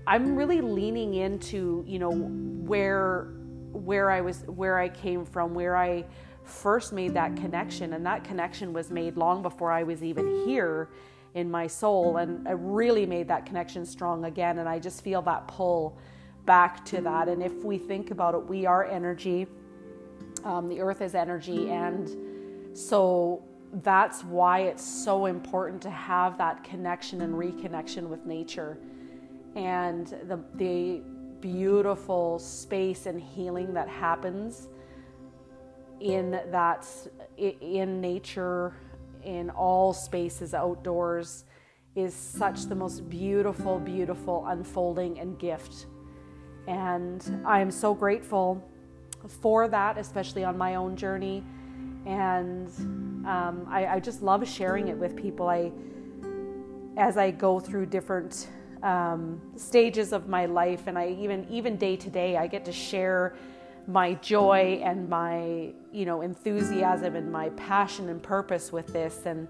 I'm 0.07 0.37
really 0.37 0.61
leaning 0.61 1.15
into, 1.15 1.83
you 1.85 1.99
know, 1.99 2.11
where 2.11 3.33
where 3.73 4.09
I 4.09 4.21
was 4.21 4.43
where 4.47 4.79
I 4.79 4.87
came 4.87 5.25
from, 5.25 5.53
where 5.53 5.75
I 5.75 6.05
first 6.45 6.93
made 6.93 7.13
that 7.15 7.35
connection. 7.35 7.91
And 7.91 8.05
that 8.05 8.23
connection 8.23 8.71
was 8.71 8.89
made 8.89 9.17
long 9.17 9.41
before 9.41 9.69
I 9.69 9.83
was 9.83 10.01
even 10.01 10.45
here 10.45 10.89
in 11.33 11.51
my 11.51 11.67
soul. 11.67 12.17
And 12.17 12.47
I 12.47 12.51
really 12.51 13.05
made 13.05 13.27
that 13.27 13.45
connection 13.45 13.85
strong 13.85 14.23
again. 14.23 14.59
And 14.59 14.69
I 14.69 14.79
just 14.79 15.03
feel 15.03 15.21
that 15.23 15.45
pull 15.49 15.97
back 16.45 16.85
to 16.85 17.01
that. 17.01 17.27
And 17.27 17.43
if 17.43 17.65
we 17.65 17.77
think 17.77 18.09
about 18.11 18.33
it 18.33 18.47
we 18.47 18.65
are 18.65 18.85
energy. 18.85 19.45
Um, 20.45 20.69
the 20.69 20.79
earth 20.79 21.01
is 21.01 21.15
energy. 21.15 21.69
And 21.69 22.77
so 22.77 23.43
that's 23.83 24.23
why 24.23 24.61
it's 24.61 24.85
so 24.85 25.25
important 25.25 25.81
to 25.81 25.89
have 25.89 26.37
that 26.37 26.63
connection 26.63 27.19
and 27.21 27.33
reconnection 27.33 28.07
with 28.07 28.25
nature 28.25 28.77
and 29.57 30.07
the, 30.27 30.39
the 30.55 31.01
beautiful 31.41 32.37
space 32.37 33.07
and 33.07 33.19
healing 33.19 33.73
that 33.73 33.89
happens 33.89 34.67
in 35.99 36.31
that 36.51 36.87
in 37.37 37.99
nature 37.99 38.73
in 39.23 39.49
all 39.49 39.93
spaces 39.93 40.53
outdoors 40.53 41.43
is 41.95 42.13
such 42.13 42.65
the 42.65 42.75
most 42.75 43.09
beautiful 43.09 43.79
beautiful 43.79 44.45
unfolding 44.47 45.19
and 45.19 45.39
gift 45.39 45.87
and 46.67 47.41
i 47.45 47.59
am 47.59 47.71
so 47.71 47.95
grateful 47.95 48.63
for 49.41 49.67
that 49.67 49.97
especially 49.97 50.43
on 50.43 50.55
my 50.55 50.75
own 50.75 50.95
journey 50.95 51.43
and 52.05 52.69
um, 53.27 53.67
I, 53.69 53.85
I, 53.87 53.99
just 53.99 54.21
love 54.21 54.47
sharing 54.47 54.87
it 54.87 54.97
with 54.97 55.13
people. 55.13 55.49
I, 55.49 55.73
as 56.95 57.17
I 57.17 57.31
go 57.31 57.59
through 57.59 57.87
different 57.87 58.47
um, 58.83 59.41
stages 59.55 60.13
of 60.13 60.27
my 60.27 60.45
life, 60.45 60.87
and 60.87 60.97
I 60.97 61.09
even 61.09 61.47
even 61.49 61.77
day 61.77 61.95
to 61.95 62.09
day, 62.09 62.37
I 62.37 62.47
get 62.47 62.65
to 62.65 62.71
share 62.71 63.35
my 63.87 64.15
joy 64.15 64.81
and 64.83 65.07
my 65.07 65.73
you 65.91 66.05
know 66.05 66.21
enthusiasm 66.21 67.15
and 67.15 67.31
my 67.31 67.49
passion 67.51 68.09
and 68.09 68.21
purpose 68.21 68.71
with 68.71 68.87
this 68.87 69.25
and 69.25 69.47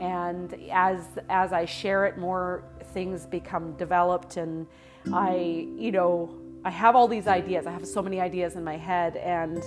and 0.00 0.54
as 0.70 1.02
as 1.28 1.52
I 1.52 1.64
share 1.64 2.06
it 2.06 2.16
more 2.16 2.62
things 2.92 3.26
become 3.26 3.72
developed 3.72 4.36
and 4.36 4.68
I 5.12 5.66
you 5.76 5.90
know 5.90 6.36
I 6.64 6.70
have 6.70 6.94
all 6.94 7.08
these 7.08 7.26
ideas 7.26 7.66
I 7.66 7.72
have 7.72 7.84
so 7.84 8.00
many 8.00 8.20
ideas 8.20 8.54
in 8.54 8.62
my 8.62 8.76
head 8.76 9.16
and 9.16 9.60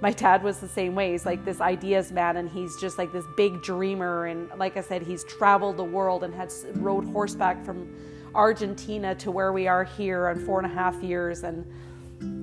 my 0.00 0.10
dad 0.10 0.42
was 0.42 0.58
the 0.58 0.68
same 0.68 0.94
way. 0.94 1.12
He's 1.12 1.24
like 1.24 1.46
this 1.46 1.62
ideas 1.62 2.12
man, 2.12 2.36
and 2.36 2.46
he's 2.50 2.76
just 2.76 2.98
like 2.98 3.10
this 3.10 3.24
big 3.38 3.62
dreamer. 3.62 4.26
And 4.26 4.50
like 4.58 4.76
I 4.76 4.82
said, 4.82 5.00
he's 5.00 5.24
traveled 5.24 5.78
the 5.78 5.84
world 5.84 6.24
and 6.24 6.34
had 6.34 6.52
rode 6.74 7.06
horseback 7.06 7.64
from 7.64 7.88
Argentina 8.34 9.14
to 9.16 9.30
where 9.30 9.52
we 9.52 9.68
are 9.68 9.84
here 9.84 10.28
in 10.28 10.44
four 10.44 10.60
and 10.60 10.70
a 10.70 10.74
half 10.74 11.02
years. 11.02 11.42
And 11.42 11.64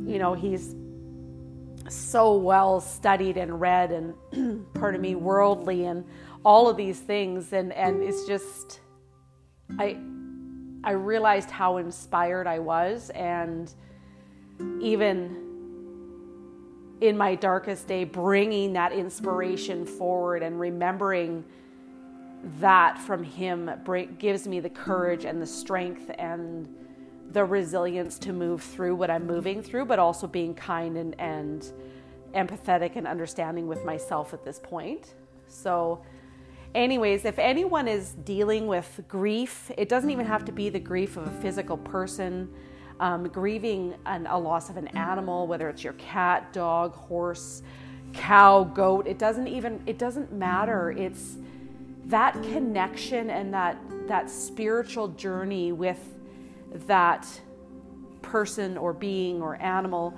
you 0.07 0.19
know, 0.19 0.33
he's 0.33 0.75
so 1.89 2.35
well 2.37 2.79
studied 2.79 3.37
and 3.37 3.59
read, 3.59 3.91
and 3.91 4.65
pardon 4.73 5.01
me, 5.01 5.15
worldly, 5.15 5.85
and 5.85 6.05
all 6.43 6.69
of 6.69 6.77
these 6.77 6.99
things. 6.99 7.53
And 7.53 7.73
and 7.73 8.01
it's 8.03 8.25
just, 8.25 8.79
I 9.77 9.97
I 10.83 10.91
realized 10.91 11.51
how 11.51 11.77
inspired 11.77 12.47
I 12.47 12.59
was, 12.59 13.09
and 13.11 13.73
even 14.79 15.41
in 17.01 17.17
my 17.17 17.33
darkest 17.35 17.87
day, 17.87 18.03
bringing 18.03 18.73
that 18.73 18.91
inspiration 18.91 19.85
forward 19.85 20.43
and 20.43 20.59
remembering 20.59 21.43
that 22.59 22.97
from 22.97 23.23
Him 23.23 23.69
gives 24.17 24.47
me 24.47 24.59
the 24.59 24.69
courage 24.69 25.25
and 25.25 25.41
the 25.41 25.47
strength 25.47 26.09
and 26.17 26.67
the 27.31 27.45
resilience 27.45 28.19
to 28.19 28.33
move 28.33 28.61
through 28.61 28.95
what 28.95 29.09
I'm 29.09 29.25
moving 29.25 29.61
through, 29.61 29.85
but 29.85 29.99
also 29.99 30.27
being 30.27 30.53
kind 30.53 30.97
and, 30.97 31.19
and 31.19 31.71
empathetic 32.33 32.95
and 32.95 33.07
understanding 33.07 33.67
with 33.67 33.85
myself 33.85 34.33
at 34.33 34.43
this 34.43 34.59
point. 34.59 35.13
So, 35.47 36.03
anyways, 36.75 37.25
if 37.25 37.39
anyone 37.39 37.87
is 37.87 38.13
dealing 38.13 38.67
with 38.67 39.01
grief, 39.07 39.71
it 39.77 39.87
doesn't 39.87 40.09
even 40.09 40.25
have 40.25 40.43
to 40.45 40.51
be 40.51 40.69
the 40.69 40.79
grief 40.79 41.17
of 41.17 41.27
a 41.27 41.41
physical 41.41 41.77
person 41.77 42.49
um, 43.01 43.27
grieving 43.27 43.95
an, 44.05 44.27
a 44.27 44.37
loss 44.37 44.69
of 44.69 44.77
an 44.77 44.87
animal, 44.89 45.47
whether 45.47 45.67
it's 45.67 45.83
your 45.83 45.93
cat, 45.93 46.53
dog, 46.53 46.93
horse, 46.93 47.63
cow, 48.13 48.63
goat, 48.63 49.07
it 49.07 49.17
doesn't 49.17 49.47
even 49.47 49.81
it 49.87 49.97
doesn't 49.97 50.31
matter. 50.31 50.91
It's 50.91 51.37
that 52.11 52.33
connection 52.43 53.29
and 53.29 53.53
that 53.53 53.77
that 54.07 54.29
spiritual 54.29 55.07
journey 55.09 55.71
with 55.71 55.99
that 56.87 57.27
person 58.21 58.77
or 58.77 58.93
being 58.93 59.41
or 59.41 59.55
animal 59.61 60.13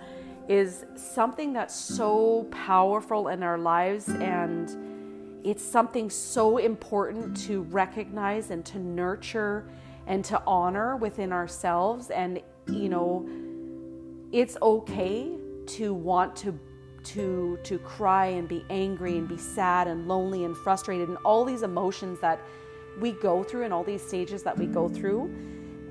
is 0.49 0.85
something 0.95 1.53
that's 1.53 1.75
so 1.75 2.43
powerful 2.51 3.29
in 3.29 3.43
our 3.43 3.57
lives 3.57 4.09
and 4.09 4.75
it's 5.43 5.63
something 5.63 6.09
so 6.09 6.57
important 6.57 7.35
to 7.35 7.63
recognize 7.63 8.49
and 8.49 8.65
to 8.65 8.79
nurture 8.79 9.69
and 10.07 10.23
to 10.25 10.41
honor 10.45 10.95
within 10.95 11.31
ourselves. 11.31 12.09
And 12.09 12.41
you 12.67 12.89
know 12.89 13.27
it's 14.31 14.57
okay 14.61 15.31
to 15.67 15.93
want 15.93 16.35
to 16.37 16.59
to 17.03 17.59
to 17.63 17.77
cry 17.79 18.27
and 18.27 18.47
be 18.47 18.65
angry 18.69 19.17
and 19.17 19.27
be 19.27 19.37
sad 19.37 19.87
and 19.87 20.07
lonely 20.07 20.45
and 20.45 20.55
frustrated 20.55 21.09
and 21.09 21.17
all 21.25 21.43
these 21.45 21.63
emotions 21.63 22.19
that 22.19 22.39
we 22.99 23.11
go 23.11 23.43
through 23.43 23.63
and 23.63 23.73
all 23.73 23.83
these 23.83 24.05
stages 24.05 24.43
that 24.43 24.57
we 24.57 24.65
go 24.65 24.87
through. 24.87 25.33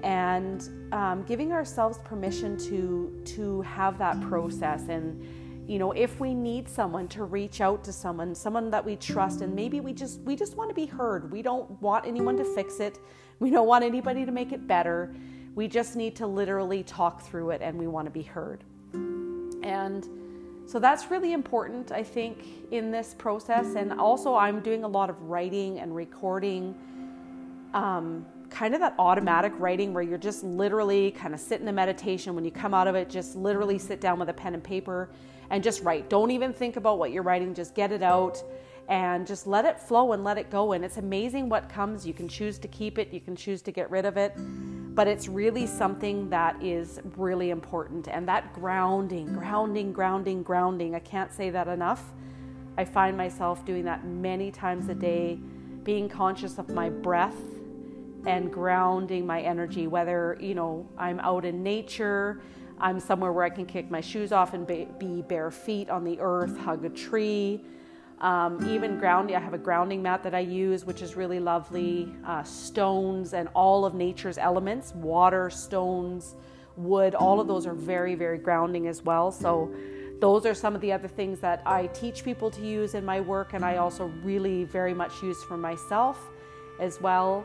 And 0.03 0.69
um, 0.93 1.23
giving 1.25 1.53
ourselves 1.53 1.99
permission 2.05 2.57
to 2.59 3.23
to 3.37 3.63
have 3.63 3.99
that 3.99 4.21
process. 4.23 4.89
And 4.89 5.25
you 5.69 5.79
know 5.79 5.93
if 5.93 6.19
we 6.19 6.35
need 6.35 6.69
someone 6.69 7.07
to 7.09 7.25
reach 7.25 7.61
out 7.61 7.85
to 7.85 7.93
someone 7.93 8.35
someone 8.35 8.69
that 8.71 8.85
we 8.85 8.97
trust 8.97 9.43
and 9.43 9.55
maybe 9.55 9.79
we 9.81 9.93
just 9.93 10.21
we 10.21 10.35
just 10.35 10.57
want 10.57 10.71
to 10.71 10.75
be 10.75 10.87
heard. 10.87 11.31
We 11.31 11.43
don't 11.43 11.71
want 11.81 12.07
anyone 12.07 12.37
to 12.37 12.45
fix 12.45 12.81
it. 12.81 12.99
We 13.39 13.51
don't 13.51 13.67
want 13.67 13.85
anybody 13.85 14.25
to 14.25 14.33
make 14.33 14.53
it 14.53 14.67
better. 14.67 15.15
We 15.55 15.69
just 15.69 15.97
need 15.97 16.17
to 16.17 16.27
literally 16.27 16.83
talk 16.83 17.23
through 17.23 17.51
it 17.51 17.61
and 17.63 17.79
we 17.79 17.87
want 17.87 18.07
to 18.07 18.11
be 18.11 18.23
heard. 18.23 18.65
And 19.63 20.09
so 20.67 20.79
that's 20.79 21.11
really 21.11 21.33
important 21.33 21.93
i 21.93 22.03
think 22.03 22.45
in 22.71 22.91
this 22.91 23.15
process 23.15 23.75
and 23.75 23.93
also 23.93 24.35
i'm 24.35 24.61
doing 24.61 24.85
a 24.85 24.89
lot 24.89 25.11
of 25.11 25.21
writing 25.23 25.81
and 25.81 25.95
recording 25.95 26.75
um, 27.75 28.27
kind 28.53 28.75
of 28.75 28.81
that 28.81 28.95
automatic 28.99 29.53
writing 29.59 29.95
where 29.95 30.03
you're 30.03 30.19
just 30.19 30.45
literally 30.45 31.11
kind 31.13 31.35
of 31.35 31.41
sit 31.41 31.61
in 31.61 31.69
a 31.69 31.73
meditation. 31.73 32.35
When 32.35 32.45
you 32.45 32.51
come 32.51 32.75
out 32.75 32.87
of 32.87 32.95
it, 32.95 33.09
just 33.09 33.35
literally 33.35 33.79
sit 33.79 34.01
down 34.01 34.19
with 34.19 34.29
a 34.29 34.33
pen 34.33 34.55
and 34.55 34.63
paper 34.63 35.09
and 35.51 35.65
just 35.65 35.83
write. 35.83 36.11
Don't 36.11 36.31
even 36.31 36.53
think 36.53 36.77
about 36.77 36.99
what 36.99 37.13
you're 37.13 37.23
writing, 37.23 37.55
just 37.55 37.75
get 37.75 37.93
it 37.93 38.03
out 38.03 38.43
and 38.89 39.27
just 39.27 39.47
let 39.47 39.65
it 39.65 39.81
flow 39.81 40.13
and 40.13 40.23
let 40.23 40.37
it 40.37 40.51
go. 40.51 40.73
And 40.73 40.85
it's 40.85 40.99
amazing 40.99 41.49
what 41.49 41.69
comes. 41.69 42.07
You 42.07 42.13
can 42.13 42.29
choose 42.29 42.59
to 42.59 42.69
keep 42.69 42.99
it, 42.99 43.13
you 43.13 43.21
can 43.21 43.35
choose 43.35 43.63
to 43.63 43.73
get 43.73 43.91
rid 43.91 44.05
of 44.05 44.17
it. 44.17 44.37
But 44.95 45.09
it's 45.09 45.27
really 45.27 45.67
something 45.67 46.29
that 46.31 46.63
is 46.63 47.01
really 47.17 47.51
important. 47.51 48.09
And 48.09 48.29
that 48.29 48.53
grounding, 48.53 49.33
grounding, 49.33 49.93
grounding, 49.93 50.43
grounding, 50.43 50.95
I 50.95 50.99
can't 50.99 51.33
say 51.33 51.49
that 51.51 51.67
enough. 51.67 52.13
I 52.77 52.85
find 52.85 53.17
myself 53.17 53.65
doing 53.65 53.85
that 53.87 54.05
many 54.07 54.51
times 54.51 54.89
a 54.89 54.95
day, 54.95 55.39
being 55.83 56.09
conscious 56.09 56.59
of 56.59 56.69
my 56.69 56.91
breath 56.91 57.37
and 58.27 58.53
grounding 58.53 59.27
my 59.27 59.41
energy, 59.41 59.87
whether, 59.87 60.37
you 60.41 60.55
know, 60.55 60.87
I'm 60.97 61.21
out 61.21 61.45
in 61.45 61.63
nature, 61.63 62.41
I'm 62.79 63.01
somewhere 63.01 63.33
where 63.33 63.45
I 63.45 63.51
can 63.51 63.67
kick 63.67 63.91
my 63.91 64.01
shoes 64.01 64.31
off 64.31 64.55
and 64.55 64.67
be 64.67 65.23
bare 65.23 65.51
feet 65.51 65.89
on 65.91 66.05
the 66.05 66.19
earth, 66.21 66.57
hug 66.59 66.85
a 66.85 66.91
tree. 66.91 67.65
Um, 68.23 68.65
even 68.71 68.99
grounding, 68.99 69.35
I 69.35 69.41
have 69.41 69.53
a 69.53 69.59
grounding 69.59 70.01
mat 70.01 70.23
that 70.23 70.33
I 70.33 70.39
use, 70.39 70.85
which 70.85 71.03
is 71.03 71.17
really 71.17 71.41
lovely. 71.41 72.15
Uh, 72.25 72.45
stones 72.45 73.35
and 73.35 73.49
all 73.53 73.85
of 73.85 73.95
nature's 73.95 74.39
elements, 74.39 74.95
water, 74.95 75.51
stones, 75.51 76.37
wood, 76.77 77.17
all 77.17 77.41
of 77.41 77.49
those 77.49 77.67
are 77.67 77.75
very, 77.75 78.15
very 78.15 78.39
grounding 78.39 78.87
as 78.87 79.03
well. 79.03 79.33
So, 79.33 79.75
those 80.21 80.47
are 80.47 80.55
some 80.55 80.77
of 80.77 80.81
the 80.81 80.93
other 80.93 81.09
things 81.09 81.41
that 81.41 81.63
I 81.67 81.89
teach 81.89 82.23
people 82.23 82.49
to 82.53 82.65
use 82.65 82.95
in 82.95 83.05
my 83.05 83.21
work, 83.21 83.55
and 83.55 83.65
I 83.65 83.79
also 83.79 84.07
really 84.23 84.63
very 84.63 84.95
much 84.95 85.21
use 85.21 85.43
for 85.43 85.57
myself 85.57 86.31
as 86.79 87.01
well. 87.01 87.45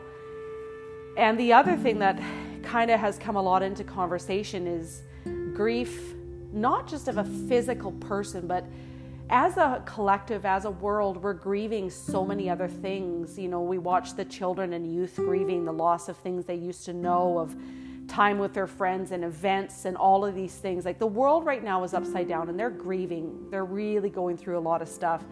And 1.16 1.36
the 1.40 1.52
other 1.52 1.76
thing 1.76 1.98
that 1.98 2.20
kind 2.62 2.92
of 2.92 3.00
has 3.00 3.18
come 3.18 3.34
a 3.34 3.42
lot 3.42 3.64
into 3.64 3.82
conversation 3.82 4.68
is 4.68 5.02
grief, 5.54 6.14
not 6.52 6.86
just 6.86 7.08
of 7.08 7.18
a 7.18 7.24
physical 7.24 7.90
person, 7.90 8.46
but 8.46 8.64
as 9.30 9.56
a 9.56 9.82
collective, 9.84 10.46
as 10.46 10.64
a 10.64 10.70
world, 10.70 11.22
we're 11.22 11.34
grieving 11.34 11.90
so 11.90 12.24
many 12.24 12.48
other 12.48 12.68
things. 12.68 13.38
You 13.38 13.48
know, 13.48 13.60
we 13.60 13.78
watch 13.78 14.14
the 14.14 14.24
children 14.24 14.72
and 14.72 14.90
youth 14.92 15.16
grieving 15.16 15.64
the 15.64 15.72
loss 15.72 16.08
of 16.08 16.16
things 16.16 16.46
they 16.46 16.54
used 16.54 16.84
to 16.86 16.92
know, 16.92 17.38
of 17.38 17.54
time 18.08 18.38
with 18.38 18.54
their 18.54 18.66
friends 18.66 19.12
and 19.12 19.22
events 19.24 19.84
and 19.84 19.96
all 19.96 20.24
of 20.24 20.34
these 20.34 20.54
things. 20.54 20.84
Like 20.86 20.98
the 20.98 21.06
world 21.06 21.44
right 21.44 21.62
now 21.62 21.84
is 21.84 21.92
upside 21.92 22.26
down 22.26 22.48
and 22.48 22.58
they're 22.58 22.70
grieving. 22.70 23.50
They're 23.50 23.66
really 23.66 24.08
going 24.08 24.38
through 24.38 24.58
a 24.58 24.60
lot 24.60 24.80
of 24.80 24.88
stuff. 24.88 25.22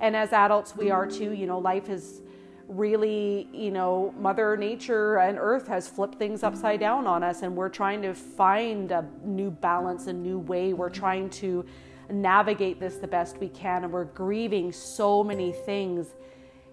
And 0.00 0.16
as 0.16 0.32
adults, 0.32 0.74
we 0.74 0.90
are 0.90 1.06
too. 1.06 1.32
You 1.32 1.46
know, 1.46 1.58
life 1.58 1.90
is 1.90 2.22
really, 2.68 3.48
you 3.52 3.70
know, 3.70 4.14
Mother 4.18 4.56
Nature 4.56 5.18
and 5.18 5.38
Earth 5.38 5.68
has 5.68 5.88
flipped 5.88 6.16
things 6.18 6.42
upside 6.42 6.80
down 6.80 7.06
on 7.06 7.22
us, 7.22 7.42
and 7.42 7.54
we're 7.54 7.68
trying 7.68 8.00
to 8.02 8.14
find 8.14 8.90
a 8.92 9.06
new 9.24 9.50
balance, 9.50 10.06
a 10.06 10.12
new 10.12 10.38
way. 10.38 10.72
We're 10.72 10.88
trying 10.88 11.28
to 11.30 11.66
navigate 12.12 12.78
this 12.78 12.96
the 12.96 13.06
best 13.06 13.38
we 13.38 13.48
can, 13.48 13.84
and 13.84 13.92
we're 13.92 14.04
grieving 14.04 14.72
so 14.72 15.24
many 15.24 15.52
things. 15.52 16.08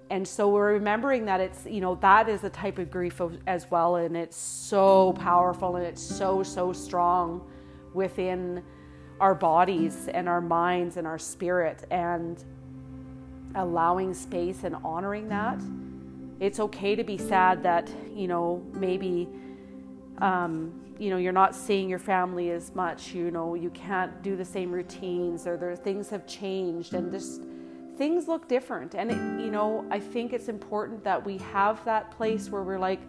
And 0.10 0.28
so 0.28 0.49
we're 0.49 0.73
remembering 0.73 1.25
that 1.25 1.39
it's, 1.39 1.65
you 1.65 1.82
know, 1.82 1.95
that 1.95 2.28
is 2.30 2.43
a 2.43 2.49
type 2.49 2.80
of 2.80 2.89
grief 2.89 3.21
as 3.47 3.69
well, 3.69 3.97
and 3.97 4.17
it's 4.17 4.38
so 4.38 5.13
powerful 5.13 5.75
and 5.75 5.86
it's 5.86 6.02
so, 6.02 6.41
so 6.43 6.73
strong 6.73 7.47
within 7.93 8.63
our 9.19 9.36
bodies 9.36 10.08
and 10.08 10.28
our 10.28 10.41
minds 10.41 10.97
and 10.97 11.06
our 11.06 11.19
spirit. 11.19 11.86
And 11.91 12.43
allowing 13.56 14.13
space 14.13 14.63
and 14.63 14.75
honoring 14.84 15.28
that 15.28 15.60
it's 16.39 16.60
okay 16.60 16.95
to 16.95 17.04
be 17.04 17.17
sad 17.17 17.63
that 17.63 17.89
you 18.13 18.28
know 18.28 18.63
maybe 18.73 19.28
um, 20.19 20.73
you 21.00 21.10
know 21.10 21.18
you're 21.18 21.32
not 21.32 21.56
seeing 21.56 21.90
your 21.90 22.00
family 22.00 22.52
as 22.52 22.76
much 22.76 23.14
you 23.14 23.32
know 23.32 23.56
you 23.56 23.70
can't 23.70 24.22
do 24.22 24.36
the 24.36 24.46
same 24.46 24.72
routines 24.72 25.48
or 25.48 25.56
there 25.58 25.76
things 25.76 26.10
have 26.10 26.28
changed 26.28 26.94
and 26.94 27.12
just 27.12 27.42
things 27.98 28.30
look 28.30 28.48
different. 28.48 28.96
And 28.96 29.12
it, 29.12 29.44
you 29.44 29.52
know 29.52 29.86
i 29.90 30.00
think 30.00 30.34
it's 30.34 30.50
important 30.50 31.04
that 31.04 31.26
we 31.26 31.38
have 31.38 31.84
that 31.86 32.12
place 32.12 32.50
where 32.50 32.64
we're 32.64 32.80
like 32.80 33.02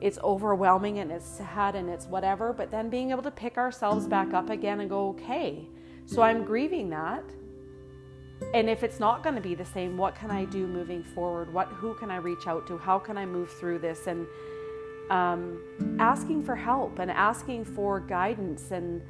it's 0.00 0.18
overwhelming 0.18 0.98
and 0.98 1.12
it's 1.12 1.26
sad 1.26 1.74
and 1.74 1.90
it's 1.90 2.06
whatever 2.06 2.54
but 2.54 2.70
then 2.70 2.88
being 2.88 3.10
able 3.10 3.22
to 3.22 3.30
pick 3.30 3.58
ourselves 3.58 4.06
back 4.06 4.32
up 4.32 4.48
again 4.48 4.80
and 4.80 4.88
go 4.88 5.08
okay 5.08 5.66
so 6.06 6.22
i'm 6.22 6.44
grieving 6.44 6.90
that. 6.90 7.24
And 8.54 8.70
if 8.70 8.82
it's 8.82 8.98
not 8.98 9.22
going 9.22 9.34
to 9.34 9.40
be 9.40 9.54
the 9.54 9.64
same 9.64 9.96
what 9.96 10.14
can 10.14 10.30
i 10.30 10.44
do 10.46 10.66
moving 10.66 11.04
forward? 11.04 11.52
What 11.52 11.68
who 11.68 11.94
can 11.94 12.10
i 12.10 12.16
reach 12.16 12.46
out 12.46 12.66
to? 12.68 12.78
How 12.78 12.98
can 12.98 13.16
i 13.16 13.26
move 13.26 13.50
through 13.60 13.78
this? 13.80 14.06
And 14.06 14.26
um, 15.10 15.62
asking 15.98 16.42
for 16.42 16.56
help 16.56 16.98
and 16.98 17.10
asking 17.10 17.64
for 17.64 18.00
guidance 18.00 18.70
and 18.70 19.02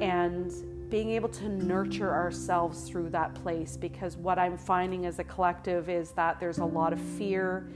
and 0.00 0.52
being 0.90 1.10
able 1.10 1.28
to 1.28 1.48
nurture 1.48 2.12
ourselves 2.12 2.88
through 2.88 3.10
that 3.10 3.34
place 3.34 3.76
because 3.76 4.16
what 4.16 4.38
i'm 4.38 4.56
finding 4.56 5.06
as 5.06 5.18
a 5.18 5.24
collective 5.24 5.88
is 5.88 6.12
that 6.12 6.38
there's 6.38 6.58
a 6.58 6.64
lot 6.64 6.92
of 6.92 7.00
fear 7.00 7.66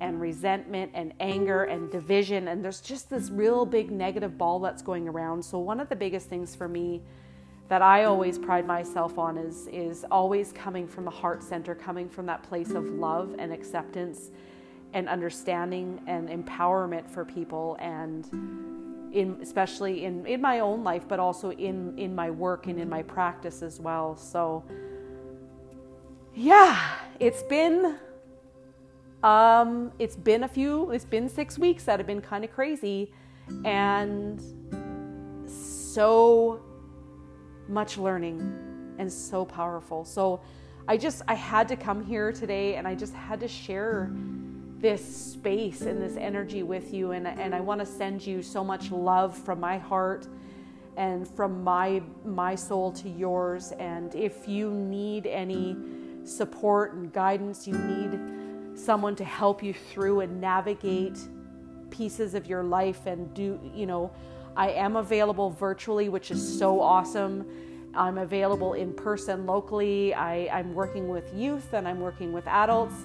and 0.00 0.20
resentment 0.20 0.90
and 0.94 1.12
anger 1.20 1.64
and 1.64 1.90
division 1.90 2.48
and 2.48 2.64
there's 2.64 2.80
just 2.80 3.10
this 3.10 3.30
real 3.30 3.64
big 3.64 3.90
negative 3.90 4.38
ball 4.38 4.58
that's 4.58 4.82
going 4.82 5.08
around. 5.08 5.42
So 5.42 5.58
one 5.58 5.80
of 5.80 5.88
the 5.88 5.96
biggest 5.96 6.28
things 6.28 6.54
for 6.54 6.68
me 6.68 7.02
that 7.68 7.82
I 7.82 8.04
always 8.04 8.38
pride 8.38 8.66
myself 8.66 9.18
on 9.18 9.36
is 9.36 9.66
is 9.68 10.04
always 10.10 10.52
coming 10.52 10.86
from 10.86 11.04
the 11.04 11.10
heart 11.10 11.42
center, 11.42 11.74
coming 11.74 12.08
from 12.08 12.26
that 12.26 12.42
place 12.42 12.70
of 12.70 12.84
love 12.84 13.34
and 13.38 13.52
acceptance 13.52 14.30
and 14.94 15.08
understanding 15.08 16.00
and 16.06 16.28
empowerment 16.28 17.08
for 17.08 17.24
people 17.24 17.76
and 17.80 18.26
in 19.12 19.38
especially 19.42 20.04
in 20.04 20.26
in 20.26 20.40
my 20.40 20.60
own 20.60 20.84
life 20.84 21.06
but 21.08 21.18
also 21.18 21.50
in 21.52 21.96
in 21.98 22.14
my 22.14 22.30
work 22.30 22.66
and 22.66 22.78
in 22.78 22.88
my 22.88 23.02
practice 23.02 23.62
as 23.62 23.80
well. 23.80 24.16
So 24.16 24.64
yeah, 26.34 26.78
it's 27.18 27.42
been 27.42 27.98
um 29.22 29.92
it's 29.98 30.16
been 30.16 30.44
a 30.44 30.48
few 30.48 30.90
it's 30.92 31.04
been 31.04 31.28
6 31.28 31.58
weeks 31.58 31.84
that 31.84 31.98
have 31.98 32.06
been 32.06 32.20
kind 32.20 32.44
of 32.44 32.52
crazy 32.52 33.12
and 33.64 34.40
so 35.46 36.60
much 37.68 37.98
learning 37.98 38.94
and 38.98 39.12
so 39.12 39.44
powerful. 39.44 40.04
So 40.04 40.40
I 40.86 40.96
just 40.96 41.22
I 41.28 41.34
had 41.34 41.68
to 41.68 41.76
come 41.76 42.04
here 42.04 42.32
today 42.32 42.76
and 42.76 42.86
I 42.86 42.94
just 42.94 43.14
had 43.14 43.40
to 43.40 43.48
share 43.48 44.10
this 44.80 45.32
space 45.32 45.82
and 45.82 46.00
this 46.00 46.16
energy 46.16 46.62
with 46.62 46.94
you 46.94 47.12
and 47.12 47.26
and 47.26 47.54
I 47.54 47.60
want 47.60 47.80
to 47.80 47.86
send 47.86 48.24
you 48.26 48.42
so 48.42 48.62
much 48.62 48.90
love 48.90 49.36
from 49.36 49.60
my 49.60 49.78
heart 49.78 50.28
and 50.96 51.28
from 51.28 51.64
my 51.64 52.02
my 52.24 52.54
soul 52.54 52.92
to 52.92 53.08
yours 53.08 53.72
and 53.72 54.14
if 54.14 54.46
you 54.46 54.70
need 54.70 55.26
any 55.26 55.76
support 56.24 56.94
and 56.94 57.12
guidance 57.12 57.66
you 57.66 57.74
need 57.74 58.78
someone 58.78 59.16
to 59.16 59.24
help 59.24 59.62
you 59.62 59.74
through 59.74 60.20
and 60.20 60.40
navigate 60.40 61.18
pieces 61.90 62.34
of 62.34 62.46
your 62.46 62.62
life 62.62 63.06
and 63.06 63.34
do 63.34 63.58
you 63.74 63.86
know 63.86 64.12
I 64.58 64.70
am 64.70 64.96
available 64.96 65.50
virtually, 65.50 66.08
which 66.08 66.32
is 66.32 66.58
so 66.58 66.80
awesome. 66.80 67.46
I'm 67.94 68.18
available 68.18 68.72
in 68.72 68.92
person 68.92 69.46
locally. 69.46 70.12
I, 70.14 70.48
I'm 70.52 70.74
working 70.74 71.08
with 71.08 71.32
youth 71.32 71.72
and 71.74 71.86
I'm 71.86 72.00
working 72.00 72.32
with 72.32 72.44
adults. 72.48 72.96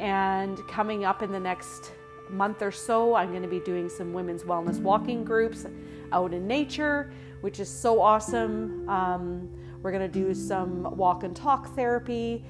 And 0.00 0.58
coming 0.68 1.04
up 1.04 1.22
in 1.22 1.30
the 1.30 1.40
next 1.40 1.92
month 2.30 2.62
or 2.62 2.70
so, 2.70 3.14
I'm 3.14 3.30
going 3.30 3.42
to 3.42 3.48
be 3.48 3.60
doing 3.60 3.88
some 3.88 4.12
women's 4.12 4.42
wellness 4.42 4.80
walking 4.80 5.24
groups. 5.24 5.66
out 6.12 6.32
in 6.32 6.46
nature, 6.46 7.10
which 7.40 7.60
is 7.60 7.68
so 7.68 8.00
awesome. 8.00 8.88
Um, 8.88 9.50
we're 9.82 9.90
going 9.90 10.10
to 10.10 10.24
do 10.24 10.32
some 10.32 10.96
walk 10.96 11.24
and 11.24 11.34
talk 11.34 11.74
therapy, 11.74 12.44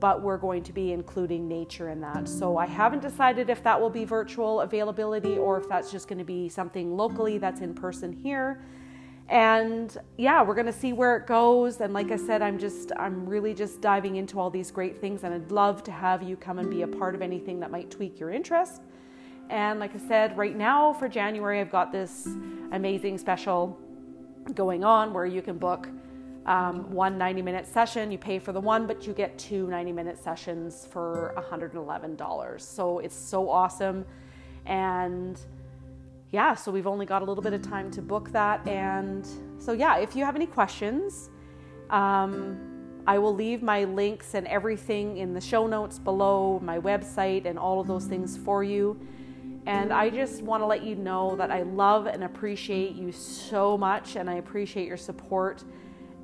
but 0.00 0.22
we're 0.22 0.38
going 0.38 0.62
to 0.62 0.72
be 0.72 0.92
including 0.92 1.48
nature 1.48 1.90
in 1.90 2.00
that. 2.00 2.28
So 2.28 2.56
I 2.56 2.66
haven't 2.66 3.02
decided 3.02 3.50
if 3.50 3.62
that 3.64 3.78
will 3.80 3.90
be 3.90 4.04
virtual 4.04 4.60
availability 4.60 5.36
or 5.36 5.58
if 5.58 5.68
that's 5.68 5.90
just 5.90 6.06
going 6.08 6.18
to 6.18 6.24
be 6.24 6.48
something 6.48 6.96
locally 6.96 7.38
that's 7.38 7.60
in 7.60 7.74
person 7.74 8.12
here 8.12 8.62
and 9.28 9.98
yeah 10.16 10.42
we're 10.42 10.54
going 10.54 10.66
to 10.66 10.72
see 10.72 10.92
where 10.92 11.16
it 11.16 11.26
goes. 11.26 11.80
And 11.80 11.92
like 11.92 12.10
i 12.10 12.16
said 12.16 12.42
i'm 12.42 12.58
just 12.58 12.92
i'm 12.96 13.26
really 13.26 13.54
just 13.54 13.80
diving 13.80 14.16
into 14.16 14.40
all 14.40 14.50
these 14.50 14.70
great 14.70 14.98
things. 15.00 15.24
And 15.24 15.34
i'd 15.34 15.50
love 15.50 15.82
to 15.84 15.92
have 15.92 16.22
you 16.22 16.36
come 16.36 16.58
and 16.58 16.70
be 16.70 16.82
a 16.82 16.88
part 16.88 17.14
of 17.14 17.22
anything 17.22 17.60
that 17.60 17.70
might 17.70 17.90
tweak 17.90 18.18
your 18.18 18.30
interest. 18.30 18.82
And 19.50 19.80
like 19.80 19.94
i 19.94 19.98
said 19.98 20.36
right 20.36 20.56
now 20.56 20.92
for 20.92 21.08
january 21.08 21.60
i've 21.60 21.70
got 21.70 21.92
this 21.92 22.28
amazing 22.72 23.18
special 23.18 23.78
going 24.54 24.84
on 24.84 25.12
where 25.12 25.26
you 25.26 25.42
can 25.42 25.58
book 25.58 25.88
um, 26.46 26.90
one 26.90 27.18
90 27.18 27.42
minute 27.42 27.66
session. 27.66 28.10
You 28.10 28.18
pay 28.18 28.38
for 28.38 28.52
the 28.52 28.60
one 28.60 28.86
but 28.86 29.06
you 29.06 29.12
get 29.12 29.38
two 29.38 29.66
90 29.68 29.92
minute 29.92 30.18
sessions 30.22 30.88
for 30.90 31.34
$111 31.36 32.60
so 32.60 32.98
it's 33.00 33.14
so 33.14 33.50
awesome. 33.50 34.04
And 34.64 35.38
yeah, 36.30 36.54
so 36.54 36.70
we've 36.70 36.86
only 36.86 37.06
got 37.06 37.22
a 37.22 37.24
little 37.24 37.42
bit 37.42 37.54
of 37.54 37.62
time 37.62 37.90
to 37.92 38.02
book 38.02 38.30
that. 38.32 38.66
And 38.68 39.26
so, 39.58 39.72
yeah, 39.72 39.96
if 39.98 40.14
you 40.14 40.24
have 40.24 40.36
any 40.36 40.46
questions, 40.46 41.30
um, 41.90 42.58
I 43.06 43.18
will 43.18 43.34
leave 43.34 43.62
my 43.62 43.84
links 43.84 44.34
and 44.34 44.46
everything 44.46 45.16
in 45.16 45.32
the 45.32 45.40
show 45.40 45.66
notes 45.66 45.98
below, 45.98 46.60
my 46.62 46.78
website, 46.78 47.46
and 47.46 47.58
all 47.58 47.80
of 47.80 47.86
those 47.86 48.04
things 48.04 48.36
for 48.36 48.62
you. 48.62 49.00
And 49.64 49.92
I 49.92 50.10
just 50.10 50.42
want 50.42 50.62
to 50.62 50.66
let 50.66 50.82
you 50.82 50.94
know 50.94 51.34
that 51.36 51.50
I 51.50 51.62
love 51.62 52.06
and 52.06 52.24
appreciate 52.24 52.94
you 52.94 53.10
so 53.10 53.78
much, 53.78 54.16
and 54.16 54.28
I 54.28 54.34
appreciate 54.34 54.86
your 54.86 54.96
support. 54.98 55.64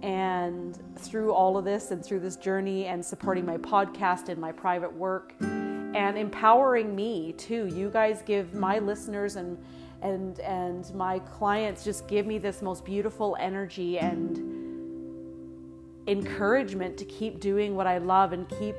And 0.02 0.78
through 0.98 1.32
all 1.32 1.56
of 1.56 1.64
this, 1.64 1.90
and 1.90 2.04
through 2.04 2.20
this 2.20 2.36
journey, 2.36 2.86
and 2.86 3.02
supporting 3.02 3.46
my 3.46 3.56
podcast 3.56 4.28
and 4.28 4.38
my 4.38 4.52
private 4.52 4.92
work, 4.92 5.34
and 5.40 6.18
empowering 6.18 6.94
me 6.94 7.32
too. 7.38 7.66
You 7.66 7.88
guys 7.88 8.22
give 8.26 8.52
my 8.52 8.78
listeners 8.78 9.36
and 9.36 9.56
and 10.04 10.38
and 10.40 10.94
my 10.94 11.18
clients 11.18 11.82
just 11.82 12.06
give 12.06 12.26
me 12.26 12.38
this 12.38 12.62
most 12.62 12.84
beautiful 12.84 13.36
energy 13.40 13.98
and 13.98 14.38
encouragement 16.06 16.98
to 16.98 17.06
keep 17.06 17.40
doing 17.40 17.74
what 17.74 17.86
I 17.86 17.98
love 17.98 18.34
and 18.34 18.46
keep 18.60 18.76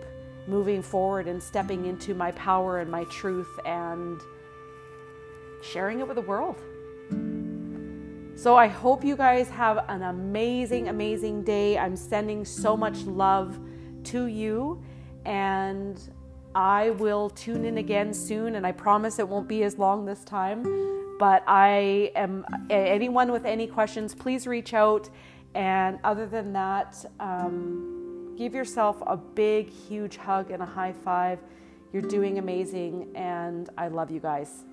moving 0.48 0.84
forward 0.84 1.28
and 1.28 1.42
stepping 1.42 1.88
into 1.88 2.14
my 2.14 2.32
power 2.34 2.80
and 2.80 2.90
my 2.90 3.04
truth 3.06 3.50
and 3.66 4.22
sharing 5.64 6.00
it 6.00 6.08
with 6.08 6.16
the 6.16 6.22
world. 6.22 6.58
So 8.36 8.56
I 8.56 8.68
hope 8.68 9.04
you 9.04 9.16
guys 9.16 9.50
have 9.50 9.84
an 9.90 10.04
amazing 10.04 10.90
amazing 10.90 11.44
day. 11.44 11.80
I'm 11.80 11.96
sending 11.96 12.46
so 12.46 12.78
much 12.78 13.02
love 13.06 13.58
to 14.06 14.28
you 14.28 14.84
and 15.26 16.00
I 16.54 16.92
will 16.92 17.32
tune 17.32 17.66
in 17.66 17.80
again 17.80 18.14
soon 18.14 18.54
and 18.56 18.68
I 18.68 18.72
promise 18.72 19.18
it 19.18 19.28
won't 19.28 19.48
be 19.48 19.64
as 19.64 19.80
long 19.80 20.06
this 20.06 20.24
time 20.24 20.86
but 21.18 21.44
I 21.48 22.12
am 22.16 22.46
anyone 22.70 23.32
with 23.32 23.46
any 23.46 23.68
questions, 23.68 24.14
please 24.14 24.48
reach 24.48 24.74
out. 24.74 25.10
And 25.54 26.00
other 26.04 26.26
than 26.26 26.52
that, 26.54 27.06
um, 27.20 28.36
give 28.38 28.54
yourself 28.54 29.02
a 29.08 29.16
big, 29.16 29.70
huge 29.70 30.18
hug 30.18 30.52
and 30.52 30.62
a 30.62 30.66
high 30.66 30.92
five. 30.92 31.40
You're 31.94 32.02
doing 32.02 32.40
amazing, 32.40 33.16
and 33.16 33.70
I 33.78 33.88
love 33.88 34.12
you 34.12 34.20
guys. 34.20 34.66